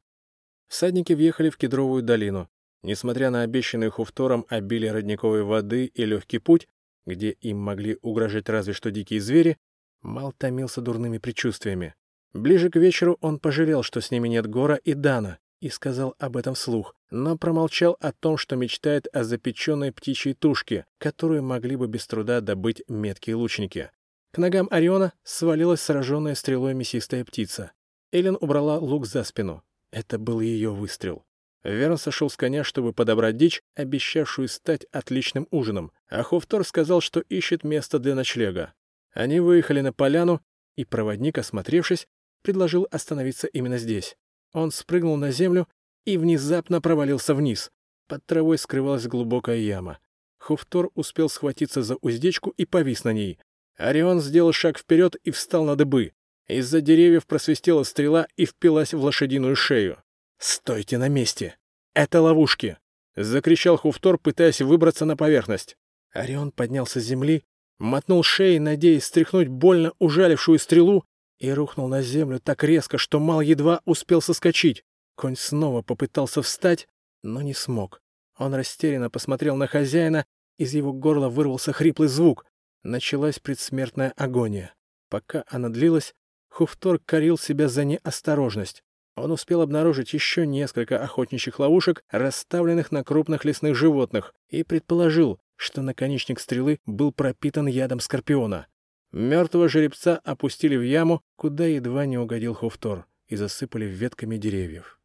[0.68, 2.48] Всадники въехали в Кедровую долину.
[2.82, 6.68] Несмотря на обещанный Хуфтором обилие родниковой воды и легкий путь,
[7.06, 9.58] где им могли угрожать разве что дикие звери,
[10.02, 11.94] Мал томился дурными предчувствиями.
[12.32, 16.36] Ближе к вечеру он пожалел, что с ними нет Гора и Дана, и сказал об
[16.36, 21.88] этом вслух, но промолчал о том, что мечтает о запеченной птичьей тушке, которую могли бы
[21.88, 23.90] без труда добыть меткие лучники.
[24.36, 27.72] К ногам Ориона свалилась сраженная стрелой мясистая птица.
[28.12, 29.64] Эллен убрала лук за спину.
[29.90, 31.24] Это был ее выстрел.
[31.64, 37.20] Верн сошел с коня, чтобы подобрать дичь, обещавшую стать отличным ужином, а Хофтор сказал, что
[37.20, 38.74] ищет место для ночлега.
[39.14, 40.42] Они выехали на поляну,
[40.76, 42.06] и проводник, осмотревшись,
[42.42, 44.18] предложил остановиться именно здесь.
[44.52, 45.66] Он спрыгнул на землю
[46.04, 47.70] и внезапно провалился вниз.
[48.06, 49.98] Под травой скрывалась глубокая яма.
[50.36, 53.38] Хуфтор успел схватиться за уздечку и повис на ней.
[53.76, 56.12] Орион сделал шаг вперед и встал на дыбы.
[56.48, 60.02] Из-за деревьев просвистела стрела и впилась в лошадиную шею.
[60.38, 61.56] «Стойте на месте!
[61.94, 62.78] Это ловушки!»—
[63.16, 65.76] закричал Хуфтор, пытаясь выбраться на поверхность.
[66.12, 67.44] Орион поднялся с земли,
[67.78, 71.04] мотнул шеей, надеясь стряхнуть больно ужалившую стрелу,
[71.38, 74.84] и рухнул на землю так резко, что Мал едва успел соскочить.
[75.16, 76.88] Конь снова попытался встать,
[77.22, 78.00] но не смог.
[78.38, 80.24] Он растерянно посмотрел на хозяина,
[80.58, 82.46] из его горла вырвался хриплый звук.
[82.86, 84.72] Началась предсмертная агония.
[85.10, 86.14] Пока она длилась,
[86.48, 88.84] Хуфтор корил себя за неосторожность.
[89.16, 95.82] Он успел обнаружить еще несколько охотничьих ловушек, расставленных на крупных лесных животных, и предположил, что
[95.82, 98.68] наконечник стрелы был пропитан ядом скорпиона.
[99.10, 105.00] Мертвого жеребца опустили в яму, куда едва не угодил Хуфтор, и засыпали ветками деревьев.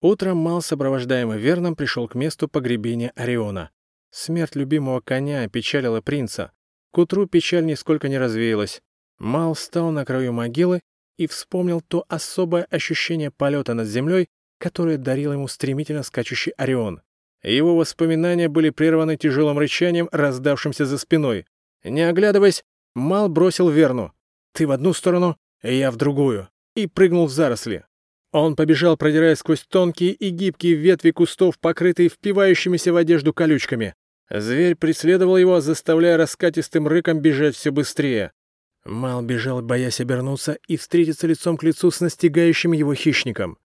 [0.00, 3.70] Утром Мал, сопровождаемый Верном, пришел к месту погребения Ориона.
[4.10, 6.50] Смерть любимого коня опечалила принца.
[6.94, 8.80] К утру печаль нисколько не развеялась.
[9.18, 10.80] Мал встал на краю могилы
[11.18, 14.28] и вспомнил то особое ощущение полета над землей,
[14.60, 17.02] которое дарил ему стремительно скачущий Орион.
[17.42, 21.46] Его воспоминания были прерваны тяжелым рычанием, раздавшимся за спиной.
[21.82, 22.62] Не оглядываясь,
[22.94, 24.12] Мал бросил Верну.
[24.52, 27.84] «Ты в одну сторону, я в другую», и прыгнул в заросли.
[28.30, 33.96] Он побежал, продираясь сквозь тонкие и гибкие ветви кустов, покрытые впивающимися в одежду колючками.
[34.30, 38.32] Зверь преследовал его, заставляя раскатистым рыком бежать все быстрее.
[38.84, 43.58] Мал бежал, боясь обернуться и встретиться лицом к лицу с настигающим его хищником.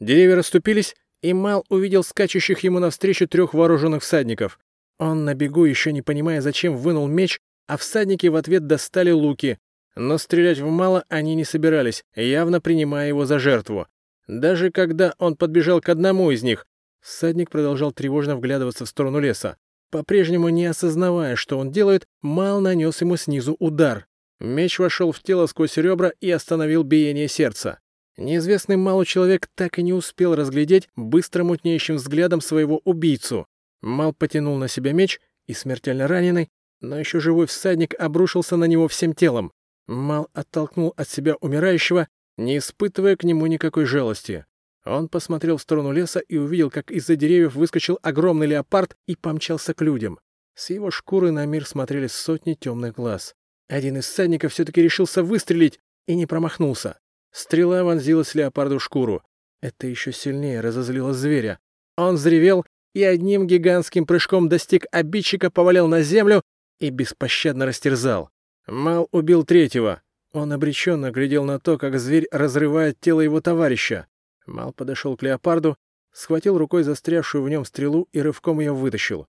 [0.00, 4.58] Деревья расступились, и Мал увидел скачущих ему навстречу трех вооруженных всадников.
[4.98, 9.58] Он на бегу, еще не понимая, зачем, вынул меч а всадники в ответ достали луки.
[9.94, 13.86] Но стрелять в мало они не собирались, явно принимая его за жертву.
[14.26, 16.66] Даже когда он подбежал к одному из них,
[17.00, 19.56] всадник продолжал тревожно вглядываться в сторону леса.
[19.92, 24.08] По-прежнему не осознавая, что он делает, Мал нанес ему снизу удар.
[24.40, 27.78] Меч вошел в тело сквозь ребра и остановил биение сердца.
[28.16, 33.46] Неизвестный Малу человек так и не успел разглядеть быстро мутнеющим взглядом своего убийцу.
[33.82, 36.48] Мал потянул на себя меч, и смертельно раненый
[36.82, 39.52] но еще живой всадник обрушился на него всем телом.
[39.86, 44.44] Мал оттолкнул от себя умирающего, не испытывая к нему никакой жалости.
[44.84, 49.74] Он посмотрел в сторону леса и увидел, как из-за деревьев выскочил огромный леопард и помчался
[49.74, 50.18] к людям.
[50.54, 53.34] С его шкуры на мир смотрели сотни темных глаз.
[53.68, 56.98] Один из всадников все-таки решился выстрелить и не промахнулся.
[57.30, 59.22] Стрела вонзилась леопарду в шкуру.
[59.62, 61.58] Это еще сильнее разозлило зверя.
[61.96, 66.42] Он взревел и одним гигантским прыжком достиг обидчика, повалил на землю
[66.80, 68.30] и беспощадно растерзал.
[68.66, 70.02] Мал убил третьего.
[70.32, 74.06] Он обреченно глядел на то, как зверь разрывает тело его товарища.
[74.46, 75.76] Мал подошел к леопарду,
[76.12, 79.26] схватил рукой застрявшую в нем стрелу и рывком ее вытащил.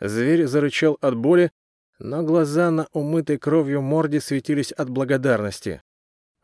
[0.00, 1.52] Зверь зарычал от боли,
[1.98, 5.82] но глаза на умытой кровью морде светились от благодарности.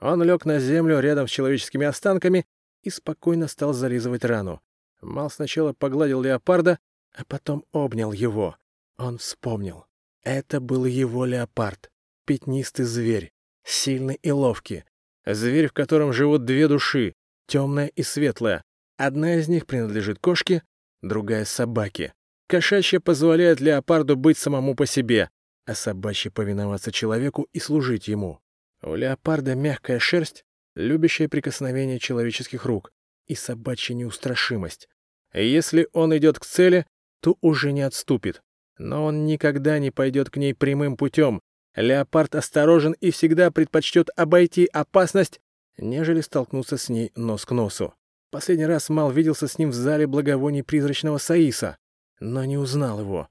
[0.00, 2.46] Он лег на землю рядом с человеческими останками
[2.82, 4.60] и спокойно стал зализывать рану.
[5.00, 6.78] Мал сначала погладил леопарда,
[7.12, 8.56] а потом обнял его.
[8.96, 9.86] Он вспомнил.
[10.22, 11.90] Это был его леопард,
[12.26, 13.32] пятнистый зверь,
[13.64, 14.84] сильный и ловкий.
[15.26, 17.14] Зверь, в котором живут две души,
[17.50, 18.62] темная и светлая.
[18.96, 20.62] Одна из них принадлежит кошке,
[21.02, 22.14] другая— собаке.
[22.46, 25.30] Кошачья позволяет леопарду быть самому по себе,
[25.66, 28.40] а собачья повиноваться человеку и служить ему.
[28.82, 30.44] У леопарда мягкая шерсть,
[30.76, 32.92] любящее прикосновение человеческих рук
[33.26, 34.88] и собачья неустрашимость.
[35.34, 36.86] Если он идет к цели,
[37.20, 38.42] то уже не отступит.
[38.78, 41.40] Но он никогда не пойдет к ней прямым путем.
[41.74, 45.40] Леопард осторожен и всегда предпочтет обойти опасность,
[45.80, 47.94] нежели столкнуться с ней нос к носу.
[48.30, 51.78] Последний раз Мал виделся с ним в зале благовоний призрачного Саиса.
[52.20, 53.28] но не узнал его.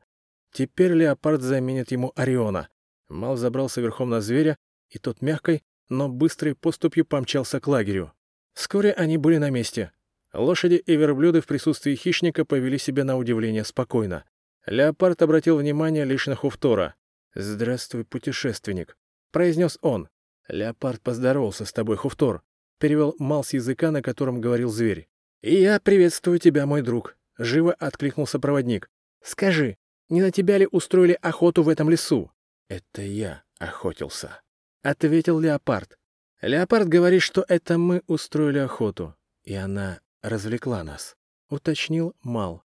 [0.51, 2.69] Теперь леопард заменит ему Ориона.
[3.07, 4.57] Мал забрался верхом на зверя,
[4.89, 8.13] и тот мягкой, но быстрой поступью помчался к лагерю.
[8.53, 9.91] Вскоре они были на месте.
[10.33, 14.25] Лошади и верблюды в присутствии хищника повели себя на удивление спокойно.
[14.65, 16.95] Леопард обратил внимание лишь на Хуфтора.
[17.35, 18.97] «Здравствуй, путешественник»,—
[19.31, 20.09] произнес он.
[20.49, 22.41] «Леопард поздоровался с тобой, Хуфтор»,—
[22.79, 25.07] перевел Мал с языка, на котором говорил зверь.
[25.41, 28.89] «И я приветствую тебя, мой друг»,— живо откликнулся проводник.
[29.21, 29.77] «Скажи,
[30.09, 32.31] не на тебя ли устроили охоту в этом лесу?»
[32.67, 34.41] «Это я охотился»,—
[34.83, 35.97] ответил Леопард.
[36.41, 41.15] «Леопард говорит, что это мы устроили охоту, и она развлекла нас»,—
[41.49, 42.63] уточнил Мал.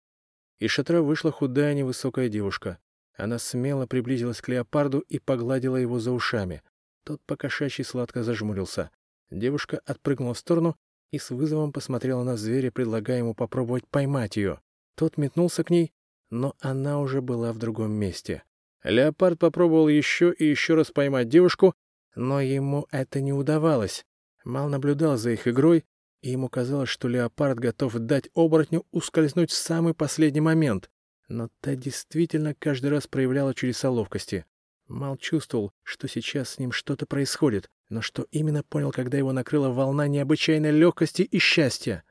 [0.59, 2.80] Из шатра вышла худая невысокая девушка.
[3.15, 6.61] Она смело приблизилась к Леопарду и погладила его за ушами.
[7.04, 8.91] Тот покошачий сладко зажмурился.
[9.32, 10.76] Девушка отпрыгнула в сторону
[11.12, 14.60] и с вызовом посмотрела на зверя, предлагая ему попробовать поймать ее.
[14.95, 15.93] Тот метнулся к ней,
[16.30, 18.43] но она уже была в другом месте.
[18.84, 21.74] Леопард попробовал еще и еще раз поймать девушку,
[22.16, 24.06] но ему это не удавалось.
[24.43, 25.86] Мал наблюдал за их игрой,
[26.22, 30.89] и ему казалось, что леопард готов дать оборотню ускользнуть в самый последний момент.
[31.28, 34.45] Но та действительно каждый раз проявляла чудеса ловкости.
[34.90, 39.70] Мал чувствовал, что сейчас с ним что-то происходит, но что именно понял, когда его накрыла
[39.70, 42.04] волна необычайной легкости и счастья.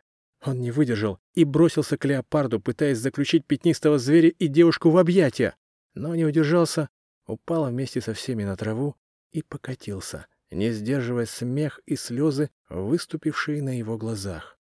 [0.45, 5.57] Он не выдержал и бросился к леопарду, пытаясь заключить пятнистого зверя и девушку в объятия,
[5.95, 6.89] но не удержался,
[7.27, 8.95] упал вместе со всеми на траву
[9.33, 14.57] и покатился, не сдерживая смех и слезы, выступившие на его глазах.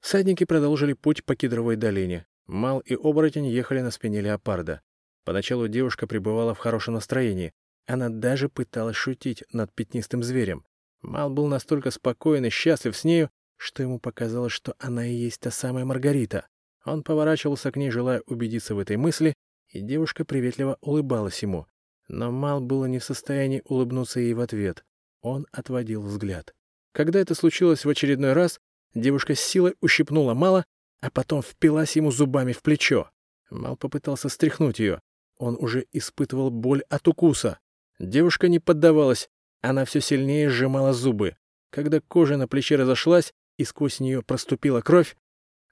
[0.00, 2.26] Всадники продолжили путь по кедровой долине.
[2.46, 4.80] Мал и оборотень ехали на спине леопарда.
[5.24, 7.52] Поначалу девушка пребывала в хорошем настроении.
[7.86, 10.64] Она даже пыталась шутить над пятнистым зверем.
[11.02, 15.40] Мал был настолько спокоен и счастлив с нею, что ему показалось, что она и есть
[15.40, 16.46] та самая Маргарита.
[16.84, 19.34] Он поворачивался к ней, желая убедиться в этой мысли,
[19.68, 21.66] и девушка приветливо улыбалась ему.
[22.08, 24.84] Но Мал было не в состоянии улыбнуться ей в ответ.
[25.20, 26.54] Он отводил взгляд.
[26.92, 28.60] Когда это случилось в очередной раз,
[28.94, 30.64] девушка с силой ущипнула Мала,
[31.00, 33.10] а потом впилась ему зубами в плечо.
[33.50, 35.00] Мал попытался стряхнуть ее.
[35.38, 37.58] Он уже испытывал боль от укуса.
[37.98, 39.28] Девушка не поддавалась.
[39.60, 41.36] Она все сильнее сжимала зубы.
[41.70, 45.16] Когда кожа на плече разошлась и сквозь нее проступила кровь,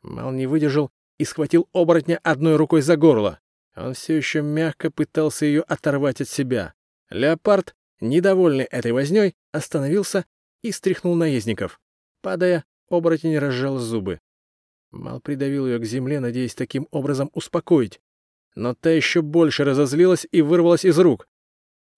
[0.03, 3.39] Мал не выдержал и схватил оборотня одной рукой за горло.
[3.77, 6.75] Он все еще мягко пытался ее оторвать от себя.
[7.11, 10.27] Леопард, недовольный этой возней, остановился
[10.63, 11.81] и стряхнул наездников.
[12.21, 14.21] Падая, оборотень разжал зубы.
[14.91, 18.01] Мал придавил ее к земле, надеясь таким образом успокоить.
[18.55, 21.27] Но та еще больше разозлилась и вырвалась из рук.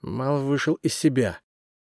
[0.00, 1.40] Мал вышел из себя.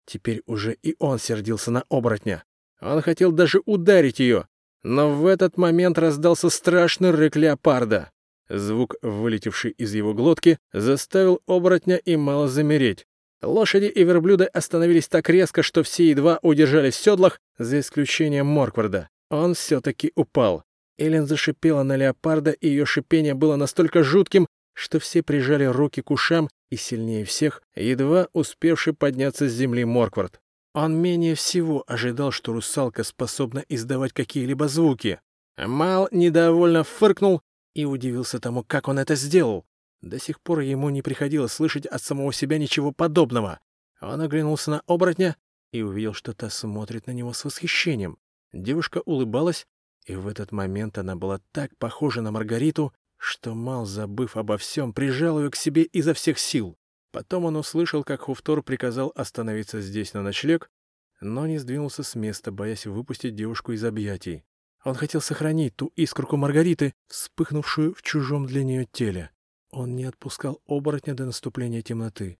[0.05, 2.43] Теперь уже и он сердился на оборотня.
[2.81, 4.47] Он хотел даже ударить ее,
[4.83, 8.11] но в этот момент раздался страшный рык леопарда.
[8.49, 13.07] Звук, вылетевший из его глотки, заставил оборотня и мало замереть.
[13.41, 19.09] Лошади и верблюды остановились так резко, что все едва удержались в седлах, за исключением Моркварда.
[19.29, 20.63] Он все-таки упал.
[21.01, 26.11] Эллен зашипела на леопарда, и ее шипение было настолько жутким, что все прижали руки к
[26.11, 30.39] ушам, и сильнее всех, едва успевший подняться с земли Морквард.
[30.73, 35.19] Он менее всего ожидал, что русалка способна издавать какие-либо звуки.
[35.57, 37.41] Мал недовольно фыркнул
[37.73, 39.65] и удивился тому, как он это сделал.
[40.01, 43.59] До сих пор ему не приходилось слышать от самого себя ничего подобного.
[43.99, 45.35] Он оглянулся на оборотня
[45.71, 48.17] и увидел, что та смотрит на него с восхищением.
[48.53, 49.67] Девушка улыбалась,
[50.05, 54.93] и в этот момент она была так похожа на Маргариту, что Мал, забыв обо всем,
[54.93, 56.75] прижал ее к себе изо всех сил.
[57.11, 60.71] Потом он услышал, как Хуфтор приказал остановиться здесь на ночлег,
[61.19, 64.43] но не сдвинулся с места, боясь выпустить девушку из объятий.
[64.83, 69.29] Он хотел сохранить ту искорку Маргариты, вспыхнувшую в чужом для нее теле.
[69.69, 72.39] Он не отпускал оборотня до наступления темноты.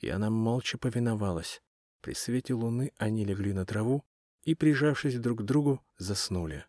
[0.00, 1.62] И она молча повиновалась.
[2.00, 4.04] При свете луны они легли на траву
[4.42, 6.66] и, прижавшись друг к другу, заснули.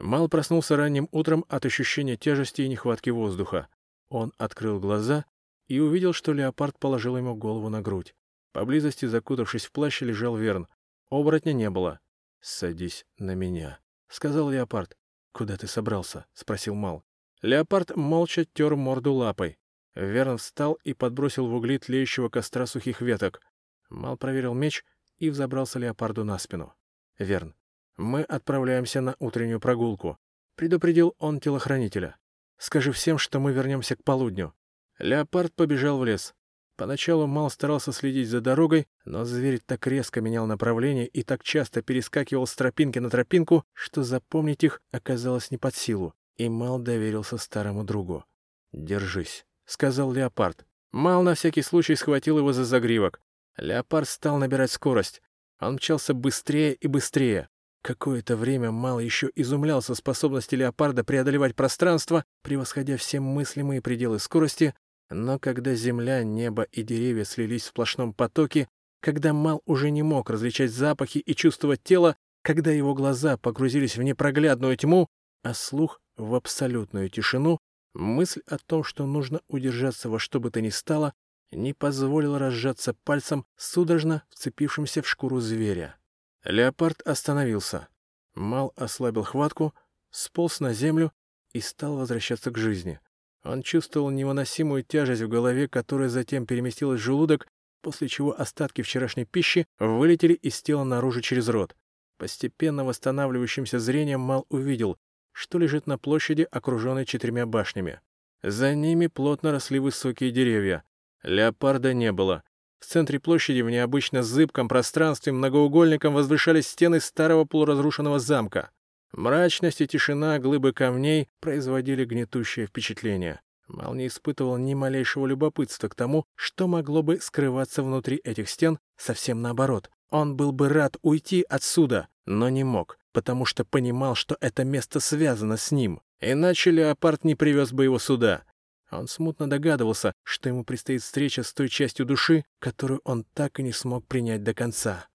[0.00, 3.68] Мал проснулся ранним утром от ощущения тяжести и нехватки воздуха.
[4.08, 5.26] Он открыл глаза
[5.68, 8.14] и увидел, что леопард положил ему голову на грудь.
[8.52, 10.66] Поблизости, закутавшись в плащ, лежал Верн.
[11.10, 12.00] Оборотня не было.
[12.40, 13.78] «Садись на меня»,—
[14.08, 14.96] сказал леопард.
[15.32, 17.04] «Куда ты собрался?»— спросил Мал.
[17.42, 19.58] Леопард молча тер морду лапой.
[19.94, 23.42] Верн встал и подбросил в угли тлеющего костра сухих веток.
[23.90, 24.84] Мал проверил меч
[25.18, 26.72] и взобрался леопарду на спину.
[27.18, 27.54] «Верн,
[28.00, 30.18] мы отправляемся на утреннюю прогулку»,—
[30.56, 32.16] предупредил он телохранителя.
[32.58, 34.54] «Скажи всем, что мы вернемся к полудню».
[34.98, 36.34] Леопард побежал в лес.
[36.76, 41.82] Поначалу Мал старался следить за дорогой, но зверь так резко менял направление и так часто
[41.82, 47.36] перескакивал с тропинки на тропинку, что запомнить их оказалось не под силу и Мал доверился
[47.36, 48.24] старому другу.
[48.72, 50.64] «Держись»,— сказал леопард.
[50.90, 53.20] Мал на всякий случай схватил его за загривок.
[53.58, 55.20] Леопард стал набирать скорость.
[55.60, 57.50] Он мчался быстрее и быстрее.
[57.82, 64.74] Какое-то время Мал еще изумлялся способности леопарда преодолевать пространство, превосходя все мыслимые пределы скорости,
[65.08, 68.68] но когда земля, небо и деревья слились в сплошном потоке,
[69.00, 74.02] когда Мал уже не мог различать запахи и чувствовать тело, когда его глаза погрузились в
[74.02, 75.08] непроглядную тьму,
[75.42, 77.58] а слух— в абсолютную тишину,
[77.94, 81.14] мысль о том, что нужно удержаться во что бы то ни стало,
[81.50, 85.96] не позволила разжаться пальцем, судорожно вцепившимся в шкуру зверя.
[86.44, 87.88] Леопард остановился.
[88.34, 89.74] Мал ослабил хватку,
[90.10, 91.12] сполз на землю
[91.52, 93.00] и стал возвращаться к жизни.
[93.42, 97.46] Он чувствовал невыносимую тяжесть в голове, которая затем переместилась в желудок,
[97.82, 101.74] после чего остатки вчерашней пищи вылетели из тела наружу через рот.
[102.18, 104.98] Постепенно восстанавливающимся зрением Мал увидел,
[105.32, 108.00] что лежит на площади, окруженной четырьмя башнями.
[108.42, 110.84] За ними плотно росли высокие деревья.
[111.22, 112.42] Леопарда не было.
[112.80, 118.70] В центре площади в необычно зыбком пространстве многоугольником возвышались стены старого полуразрушенного замка.
[119.12, 123.40] Мрачность и тишина глыбы камней производили гнетущее впечатление.
[123.68, 128.78] Мал не испытывал ни малейшего любопытства к тому, что могло бы скрываться внутри этих стен,
[128.96, 129.90] совсем наоборот.
[130.10, 135.00] Он был бы рад уйти отсюда, но не мог, потому что понимал, что это место
[135.00, 136.00] связано с ним.
[136.20, 138.42] Иначе леопард не привез бы его сюда.
[138.90, 143.62] Он смутно догадывался, что ему предстоит встреча с той частью души, которую он так и
[143.62, 145.06] не смог принять до конца.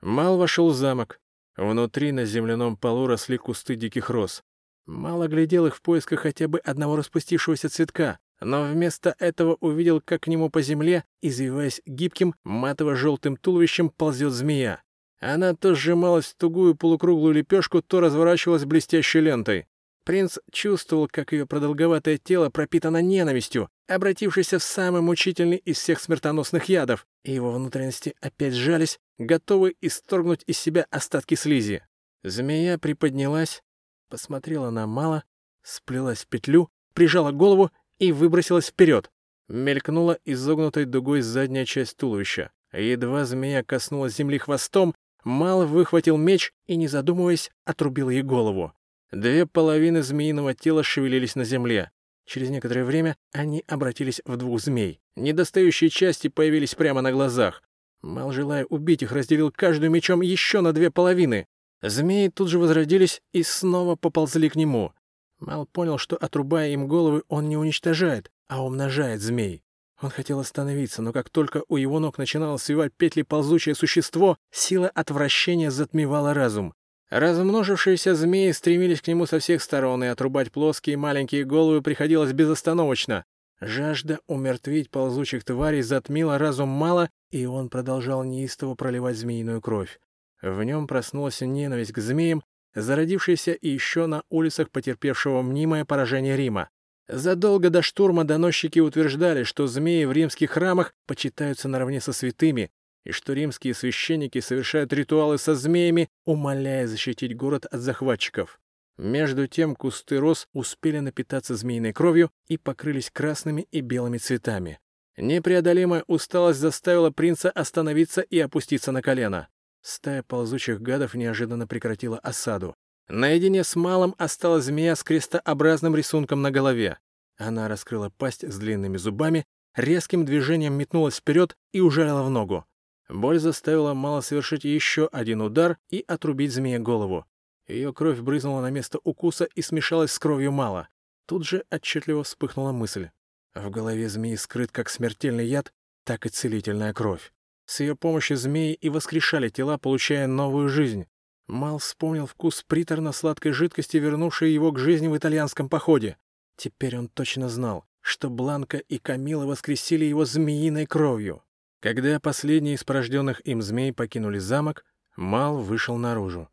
[0.00, 1.20] Мал вошел в замок.
[1.56, 4.42] Внутри на земляном полу росли кусты диких роз.
[4.86, 10.22] Мало глядел их в поисках хотя бы одного распустившегося цветка, но вместо этого увидел, как
[10.22, 14.82] к нему по земле, извиваясь гибким, матово-желтым туловищем, ползет змея.
[15.18, 19.66] Она то сжималась в тугую полукруглую лепешку, то разворачивалась блестящей лентой.
[20.06, 26.66] Принц чувствовал, как ее продолговатое тело пропитано ненавистью, обратившейся в самый мучительный из всех смертоносных
[26.66, 31.84] ядов, и его внутренности опять сжались, готовые исторгнуть из себя остатки слизи.
[32.22, 33.64] Змея приподнялась,
[34.08, 35.24] посмотрела на Мала,
[35.64, 39.10] сплелась в петлю, прижала голову и выбросилась вперед.
[39.48, 42.52] Мелькнула изогнутой дугой задняя часть туловища.
[42.72, 44.94] Едва змея коснулась земли хвостом,
[45.24, 48.72] Мал выхватил меч и, не задумываясь, отрубил ей голову.
[49.12, 51.90] Две половины змеиного тела шевелились на земле.
[52.26, 55.00] Через некоторое время они обратились в двух змей.
[55.14, 57.62] Недостающие части появились прямо на глазах.
[58.02, 61.46] Мал, желая убить их, разделил каждую мечом еще на две половины.
[61.82, 64.92] Змеи тут же возродились и снова поползли к нему.
[65.38, 69.62] Мал понял, что, отрубая им головы, он не уничтожает, а умножает змей.
[70.00, 74.88] Он хотел остановиться, но как только у его ног начинало свивать петли ползучее существо, сила
[74.88, 76.74] отвращения затмевала разум.
[77.10, 83.24] Размножившиеся змеи стремились к нему со всех сторон, и отрубать плоские маленькие головы приходилось безостановочно.
[83.60, 89.98] Жажда умертвить ползучих тварей затмила разум мало, и он продолжал неистово проливать змеиную кровь.
[90.42, 92.42] В нем проснулась ненависть к змеям,
[92.74, 96.68] зародившаяся еще на улицах потерпевшего мнимое поражение Рима.
[97.08, 102.70] Задолго до штурма доносчики утверждали, что змеи в римских храмах почитаются наравне со святыми,
[103.06, 108.60] и что римские священники совершают ритуалы со змеями, умоляя защитить город от захватчиков.
[108.98, 114.80] Между тем кусты роз успели напитаться змеиной кровью и покрылись красными и белыми цветами.
[115.16, 119.48] Непреодолимая усталость заставила принца остановиться и опуститься на колено.
[119.82, 122.74] Стая ползучих гадов неожиданно прекратила осаду.
[123.08, 126.98] Наедине с малым осталась змея с крестообразным рисунком на голове.
[127.38, 129.44] Она раскрыла пасть с длинными зубами,
[129.76, 132.64] резким движением метнулась вперед и ужалила в ногу.
[133.08, 137.24] Боль заставила Мало совершить еще один удар и отрубить змее голову.
[137.68, 140.88] Ее кровь брызнула на место укуса и смешалась с кровью Мала.
[141.26, 143.10] Тут же отчетливо вспыхнула мысль.
[143.54, 145.72] В голове змеи скрыт как смертельный яд,
[146.04, 147.32] так и целительная кровь.
[147.64, 151.06] С ее помощью змеи и воскрешали тела, получая новую жизнь.
[151.48, 156.16] Мал вспомнил вкус приторно-сладкой жидкости, вернувшей его к жизни в итальянском походе.
[156.56, 161.42] Теперь он точно знал, что Бланка и Камила воскресили его змеиной кровью.
[161.80, 164.84] Когда последние из порожденных им змей покинули замок,
[165.16, 166.48] Мал вышел наружу.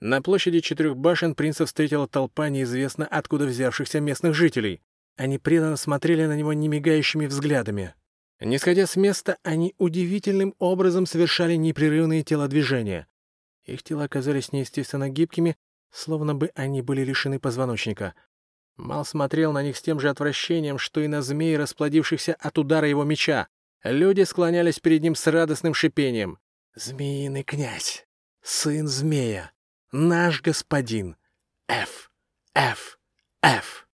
[0.00, 4.80] На площади четырех башен принца встретила толпа неизвестно откуда взявшихся местных жителей.
[5.16, 7.94] Они преданно смотрели на него немигающими взглядами.
[8.40, 13.08] Не сходя с места, они удивительным образом совершали непрерывные телодвижения.
[13.64, 15.56] Их тела оказались неестественно гибкими,
[15.90, 18.14] словно бы они были лишены позвоночника.
[18.76, 22.88] Мал смотрел на них с тем же отвращением, что и на змей, расплодившихся от удара
[22.88, 23.48] его меча.
[23.84, 26.38] Люди склонялись перед ним с радостным шипением.
[26.74, 28.06] «Змеиный князь!
[28.42, 29.52] Сын змея!
[29.92, 31.16] Наш господин!
[31.68, 32.10] Ф!
[32.54, 32.98] Ф!
[33.42, 33.88] Ф!»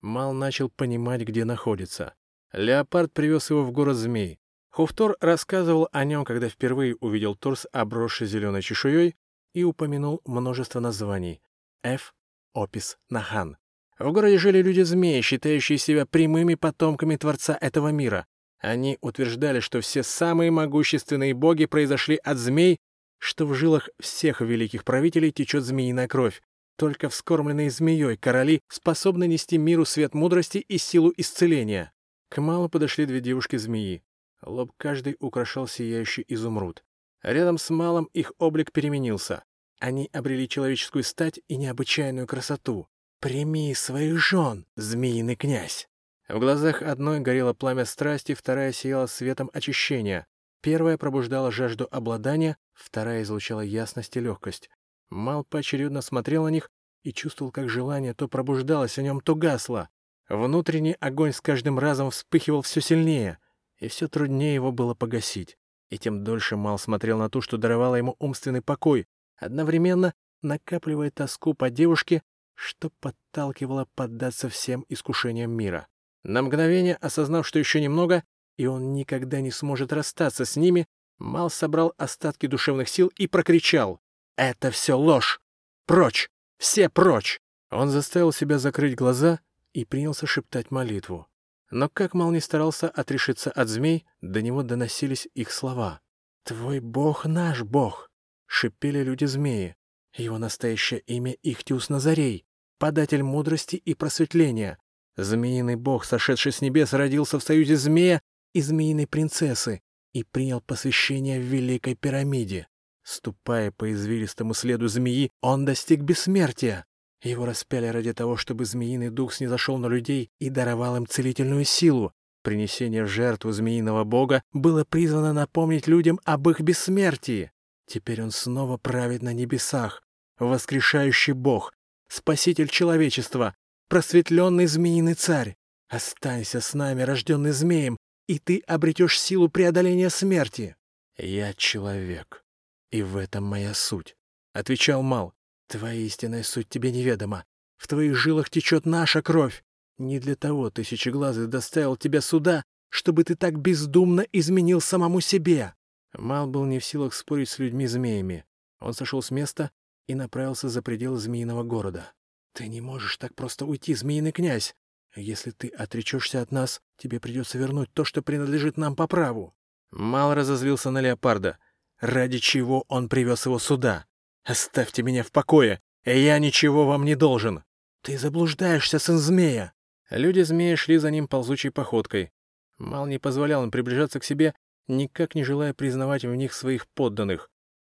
[0.00, 2.14] Мал начал понимать, где находится.
[2.52, 4.40] Леопард привез его в город змей.
[4.70, 9.14] Хуфтор рассказывал о нем, когда впервые увидел торс, обросший зеленой чешуей,
[9.54, 11.42] и упомянул множество названий.
[11.82, 12.14] Ф.
[12.54, 13.56] Опис Нахан.
[13.98, 18.26] В городе жили люди-змеи, считающие себя прямыми потомками Творца этого мира.
[18.62, 22.78] Они утверждали, что все самые могущественные боги произошли от змей,
[23.18, 26.40] что в жилах всех великих правителей течет змеиная кровь.
[26.76, 31.92] Только вскормленные змеей короли способны нести миру свет мудрости и силу исцеления.
[32.30, 34.04] К Малу подошли две девушки-змеи.
[34.42, 36.84] Лоб каждый украшал сияющий изумруд.
[37.22, 39.42] Рядом с Малом их облик переменился.
[39.80, 42.86] Они обрели человеческую стать и необычайную красоту.
[43.20, 45.88] «Прими своих жен, змеиный князь!»
[46.32, 50.26] В глазах одной горело пламя страсти, вторая сияла светом очищения.
[50.62, 54.68] Первая пробуждала жажду обладания, вторая излучала ясность и легкость.
[55.10, 56.70] Мал поочередно смотрел на них
[57.04, 59.90] и чувствовал, как желание то пробуждалось в нем, то гасло.
[60.28, 63.38] Внутренний огонь с каждым разом вспыхивал все сильнее—
[63.82, 65.58] и все труднее его было погасить.
[65.90, 71.52] И тем дольше Мал смотрел на ту, что даровала ему умственный покой, одновременно накапливая тоску
[71.52, 72.22] по девушке,
[72.54, 75.88] что подталкивало поддаться всем искушениям мира.
[76.24, 78.24] На мгновение, осознав, что еще немного,
[78.56, 80.86] и он никогда не сможет расстаться с ними,
[81.18, 84.00] Мал собрал остатки душевных сил и прокричал
[84.36, 85.40] «Это все ложь!
[85.86, 86.28] Прочь!
[86.58, 89.40] Все прочь!» Он заставил себя закрыть глаза
[89.72, 91.26] и принялся шептать молитву.
[91.70, 96.00] Но как Мал не старался отрешиться от змей, до него доносились их слова.
[96.44, 98.10] «Твой бог наш бог!»—
[98.46, 99.76] шипели люди-змеи.
[100.14, 102.44] Его настоящее имя Ихтиус Назарей,
[102.78, 104.78] податель мудрости и просветления.
[105.16, 108.20] Змеиный бог, сошедший с небес, родился в союзе змея
[108.54, 109.80] и змеиной принцессы
[110.12, 112.68] и принял посвящение в Великой пирамиде.
[113.02, 116.86] Ступая по извилистому следу змеи, он достиг бессмертия.
[117.22, 122.12] Его распяли ради того, чтобы змеиный дух снизошел на людей и даровал им целительную силу.
[122.42, 127.52] Принесение в жертву змеиного бога было призвано напомнить людям об их бессмертии.
[127.86, 130.02] Теперь он снова правит на небесах,
[130.38, 131.72] воскрешающий бог,
[132.08, 133.54] спаситель человечества,
[133.92, 135.54] просветленный змеиный царь.
[135.90, 140.76] Останься с нами, рожденный змеем, и ты обретешь силу преодоления смерти.
[141.18, 142.42] Я человек,
[142.90, 144.16] и в этом моя суть,—
[144.54, 145.34] отвечал Мал.
[145.68, 147.44] Твоя истинная суть тебе неведома.
[147.76, 149.62] В твоих жилах течет наша кровь.
[149.98, 155.74] Не для того Тысячеглазый доставил тебя сюда, чтобы ты так бездумно изменил самому себе».
[156.14, 158.46] Мал был не в силах спорить с людьми-змеями.
[158.80, 159.70] Он сошел с места
[160.06, 162.14] и направился за пределы змеиного города.
[162.52, 164.74] «Ты не можешь так просто уйти, змеиный князь.
[165.14, 169.54] Если ты отречешься от нас, тебе придется вернуть то, что принадлежит нам по праву».
[169.90, 171.58] Мал разозлился на леопарда.
[172.00, 174.06] Ради чего он привез его сюда?
[174.44, 175.80] «Оставьте меня в покое!
[176.04, 177.62] Я ничего вам не должен!»
[178.02, 179.72] «Ты заблуждаешься, сын змея!»
[180.10, 182.32] Люди-змеи шли за ним ползучей походкой.
[182.76, 184.54] Мал не позволял им приближаться к себе,
[184.88, 187.50] никак не желая признавать в них своих подданных.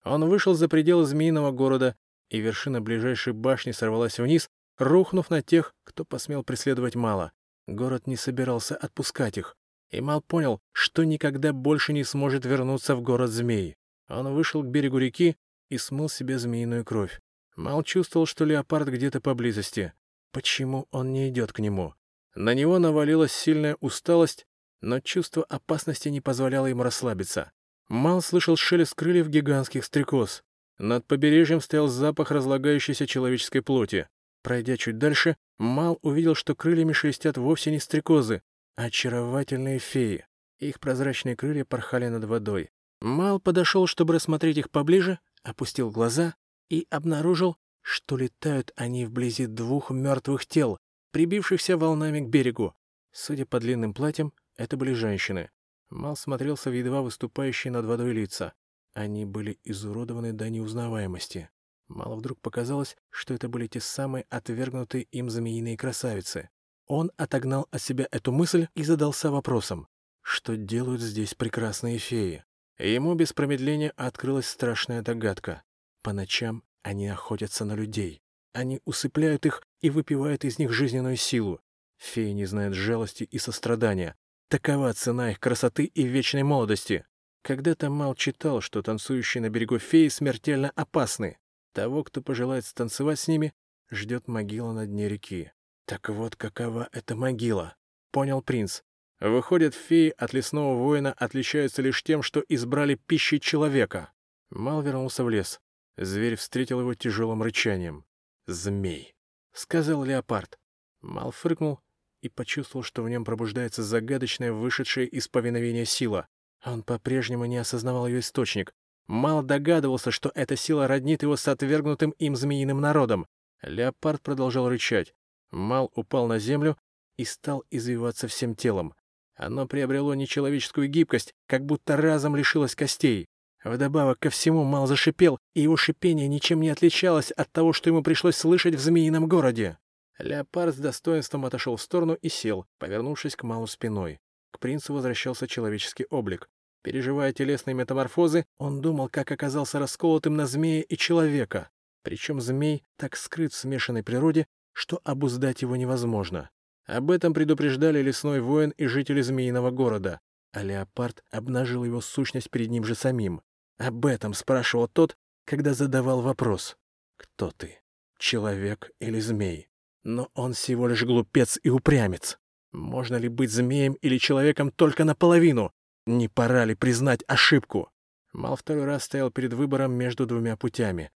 [0.03, 1.95] Он вышел за пределы змеиного города,
[2.35, 7.31] и вершина ближайшей башни сорвалась вниз, рухнув на тех, кто посмел преследовать Мала.
[7.67, 9.55] Город не собирался отпускать их.
[9.91, 13.75] И Мал понял, что никогда больше не сможет вернуться в город змей.
[14.09, 15.35] Он вышел к берегу реки,
[15.69, 17.19] и смыл себе змеиную кровь.
[17.55, 19.93] Мал чувствовал, что леопард где-то поблизости.
[20.31, 21.95] Почему он не идет к нему?
[22.35, 24.45] На него навалилась сильная усталость,
[24.81, 27.51] но чувство опасности не позволяло ему расслабиться.
[27.87, 30.43] Мал слышал шелест крыльев гигантских стрекоз.
[30.77, 34.07] Над побережьем стоял запах разлагающейся человеческой плоти.
[34.41, 38.41] Пройдя чуть дальше, Мал увидел, что крыльями шелестят вовсе не стрекозы,
[38.75, 40.25] а очаровательные феи.
[40.59, 42.71] Их прозрачные крылья порхали над водой.
[43.01, 46.35] Мал подошел, чтобы рассмотреть их поближе, опустил глаза
[46.69, 50.77] и обнаружил, что летают они вблизи двух мертвых тел,
[51.11, 52.73] прибившихся волнами к берегу.
[53.11, 55.51] Судя по длинным платьям, это были женщины.
[55.89, 58.53] Мал смотрелся в едва выступающие над водой лица.
[58.95, 61.49] Они были изуродованы до неузнаваемости.
[61.89, 66.49] Мало вдруг показалось, что это были те самые отвергнутые им змеиные красавицы.
[66.87, 69.89] Он отогнал от себя эту мысль и задался вопросом,
[70.21, 72.45] что делают здесь прекрасные феи.
[72.79, 75.63] Ему без промедления открылась страшная догадка.
[76.01, 78.21] По ночам они охотятся на людей.
[78.53, 81.59] Они усыпляют их и выпивают из них жизненную силу.
[81.97, 84.15] Феи не знают жалости и сострадания.
[84.47, 87.05] Такова цена их красоты и вечной молодости.
[87.45, 91.37] Когда-то Мал читал, что танцующие на берегу феи смертельно опасны.
[91.73, 93.53] Того, кто пожелает станцевать с ними,
[93.91, 95.51] ждет могила на дне реки.
[95.85, 97.75] Так вот, какова эта могила,
[98.09, 98.81] понял принц.
[99.19, 104.11] Выходят, феи от лесного воина отличаются лишь тем, что избрали пищей человека.
[104.49, 105.61] Мал вернулся в лес.
[105.97, 108.05] Зверь встретил его тяжелым рычанием.
[108.47, 109.13] «Змей»,—
[109.53, 110.57] сказал леопард.
[111.01, 111.79] Мал фыркнул
[112.23, 116.27] и почувствовал, что в нем пробуждается загадочная, вышедшая из повиновения сила.
[116.65, 118.73] Он по-прежнему не осознавал ее источник.
[119.07, 123.27] Мало догадывался, что эта сила роднит его с отвергнутым им змеиным народом.
[123.61, 125.13] Леопард продолжал рычать.
[125.51, 126.75] Мал упал на землю
[127.17, 128.95] и стал извиваться всем телом.
[129.35, 133.27] Оно приобрело нечеловеческую гибкость, как будто разом лишилось костей.
[133.63, 138.01] Вдобавок ко всему Мал зашипел, и его шипение ничем не отличалось от того, что ему
[138.01, 139.77] пришлось слышать в Змеином городе.
[140.17, 144.19] Леопард с достоинством отошел в сторону и сел, повернувшись к Малу спиной.
[144.51, 146.47] К принцу возвращался человеческий облик.
[146.85, 151.71] Переживая телесные метаморфозы, он думал, как оказался расколотым на змея и человека.
[152.03, 156.51] Причем змей так скрыт в смешанной природе, что обуздать его невозможно.
[156.85, 160.19] Об этом предупреждали лесной воин и жители Змеиного города,
[160.51, 163.41] а леопард обнажил его сущность перед ним же самим.
[163.79, 166.77] Об этом спрашивал тот, когда задавал вопрос.
[167.17, 167.79] «Кто ты?
[168.19, 169.69] Человек или змей?»
[170.03, 172.37] Но он всего лишь глупец и упрямец.
[172.71, 175.71] Можно ли быть змеем или человеком только наполовину?
[176.05, 177.89] Не пора ли признать ошибку?
[178.33, 181.11] Мал второй раз стоял перед выбором между двумя путями.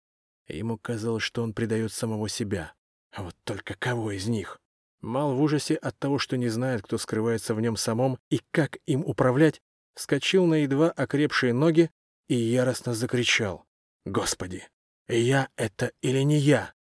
[0.47, 2.75] Ему казалось, что он предает самого себя.
[3.13, 4.61] А вот только кого из них?
[5.01, 8.79] Мал в ужасе от того, что не знает, кто скрывается в нем самом и как
[8.87, 9.61] им управлять,
[9.95, 11.91] вскочил на едва окрепшие ноги
[12.29, 13.65] и яростно закричал.
[14.05, 14.69] «Господи,
[15.09, 16.75] я это или не я?»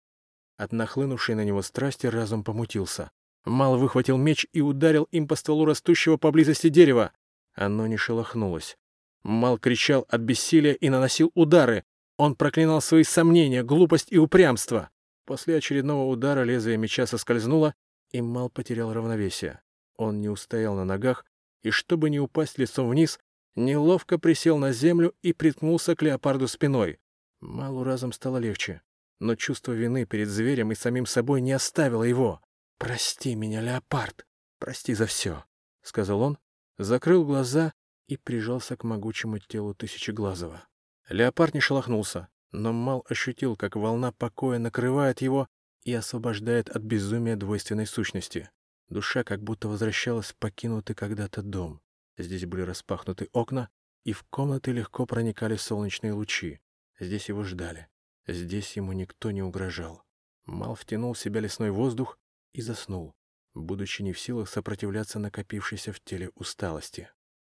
[0.58, 3.12] От нахлынувшей на него страсти разум помутился.
[3.46, 7.12] Мал выхватил меч и ударил им по стволу растущего поблизости дерева.
[7.54, 8.78] Оно не шелохнулось.
[9.24, 11.84] Мал кричал от бессилия и наносил удары.
[12.18, 14.90] Он проклинал свои сомнения, глупость и упрямство.
[15.26, 17.74] После очередного удара лезвие меча соскользнуло,
[18.12, 19.62] и Мал потерял равновесие.
[19.98, 21.26] Он не устоял на ногах,
[21.62, 23.20] и, чтобы не упасть лицом вниз,
[23.56, 27.00] неловко присел на землю и приткнулся к леопарду спиной.
[27.40, 28.82] Малу разом стало легче,
[29.20, 32.42] но чувство вины перед зверем и самим собой не оставило его.
[32.78, 34.26] «Прости меня, леопард,
[34.60, 35.46] прости за все»,—
[35.82, 36.38] сказал он,
[36.78, 37.74] закрыл глаза
[38.08, 40.66] и прижался к могучему телу Тысячеглазого.
[41.10, 45.48] Леопард не шелохнулся, но Мал ощутил, как волна покоя накрывает его
[45.84, 48.50] и освобождает от безумия двойственной сущности.
[48.90, 51.82] Душа как будто возвращалась в покинутый когда-то дом.
[52.18, 53.70] Здесь были распахнуты окна,
[54.04, 56.60] и в комнаты легко проникали солнечные лучи.
[57.00, 57.88] Здесь его ждали.
[58.28, 60.04] Здесь ему никто не угрожал.
[60.46, 62.20] Мал втянул в себя лесной воздух
[62.54, 63.16] и заснул,
[63.54, 67.10] будучи не в силах сопротивляться накопившейся в теле усталости.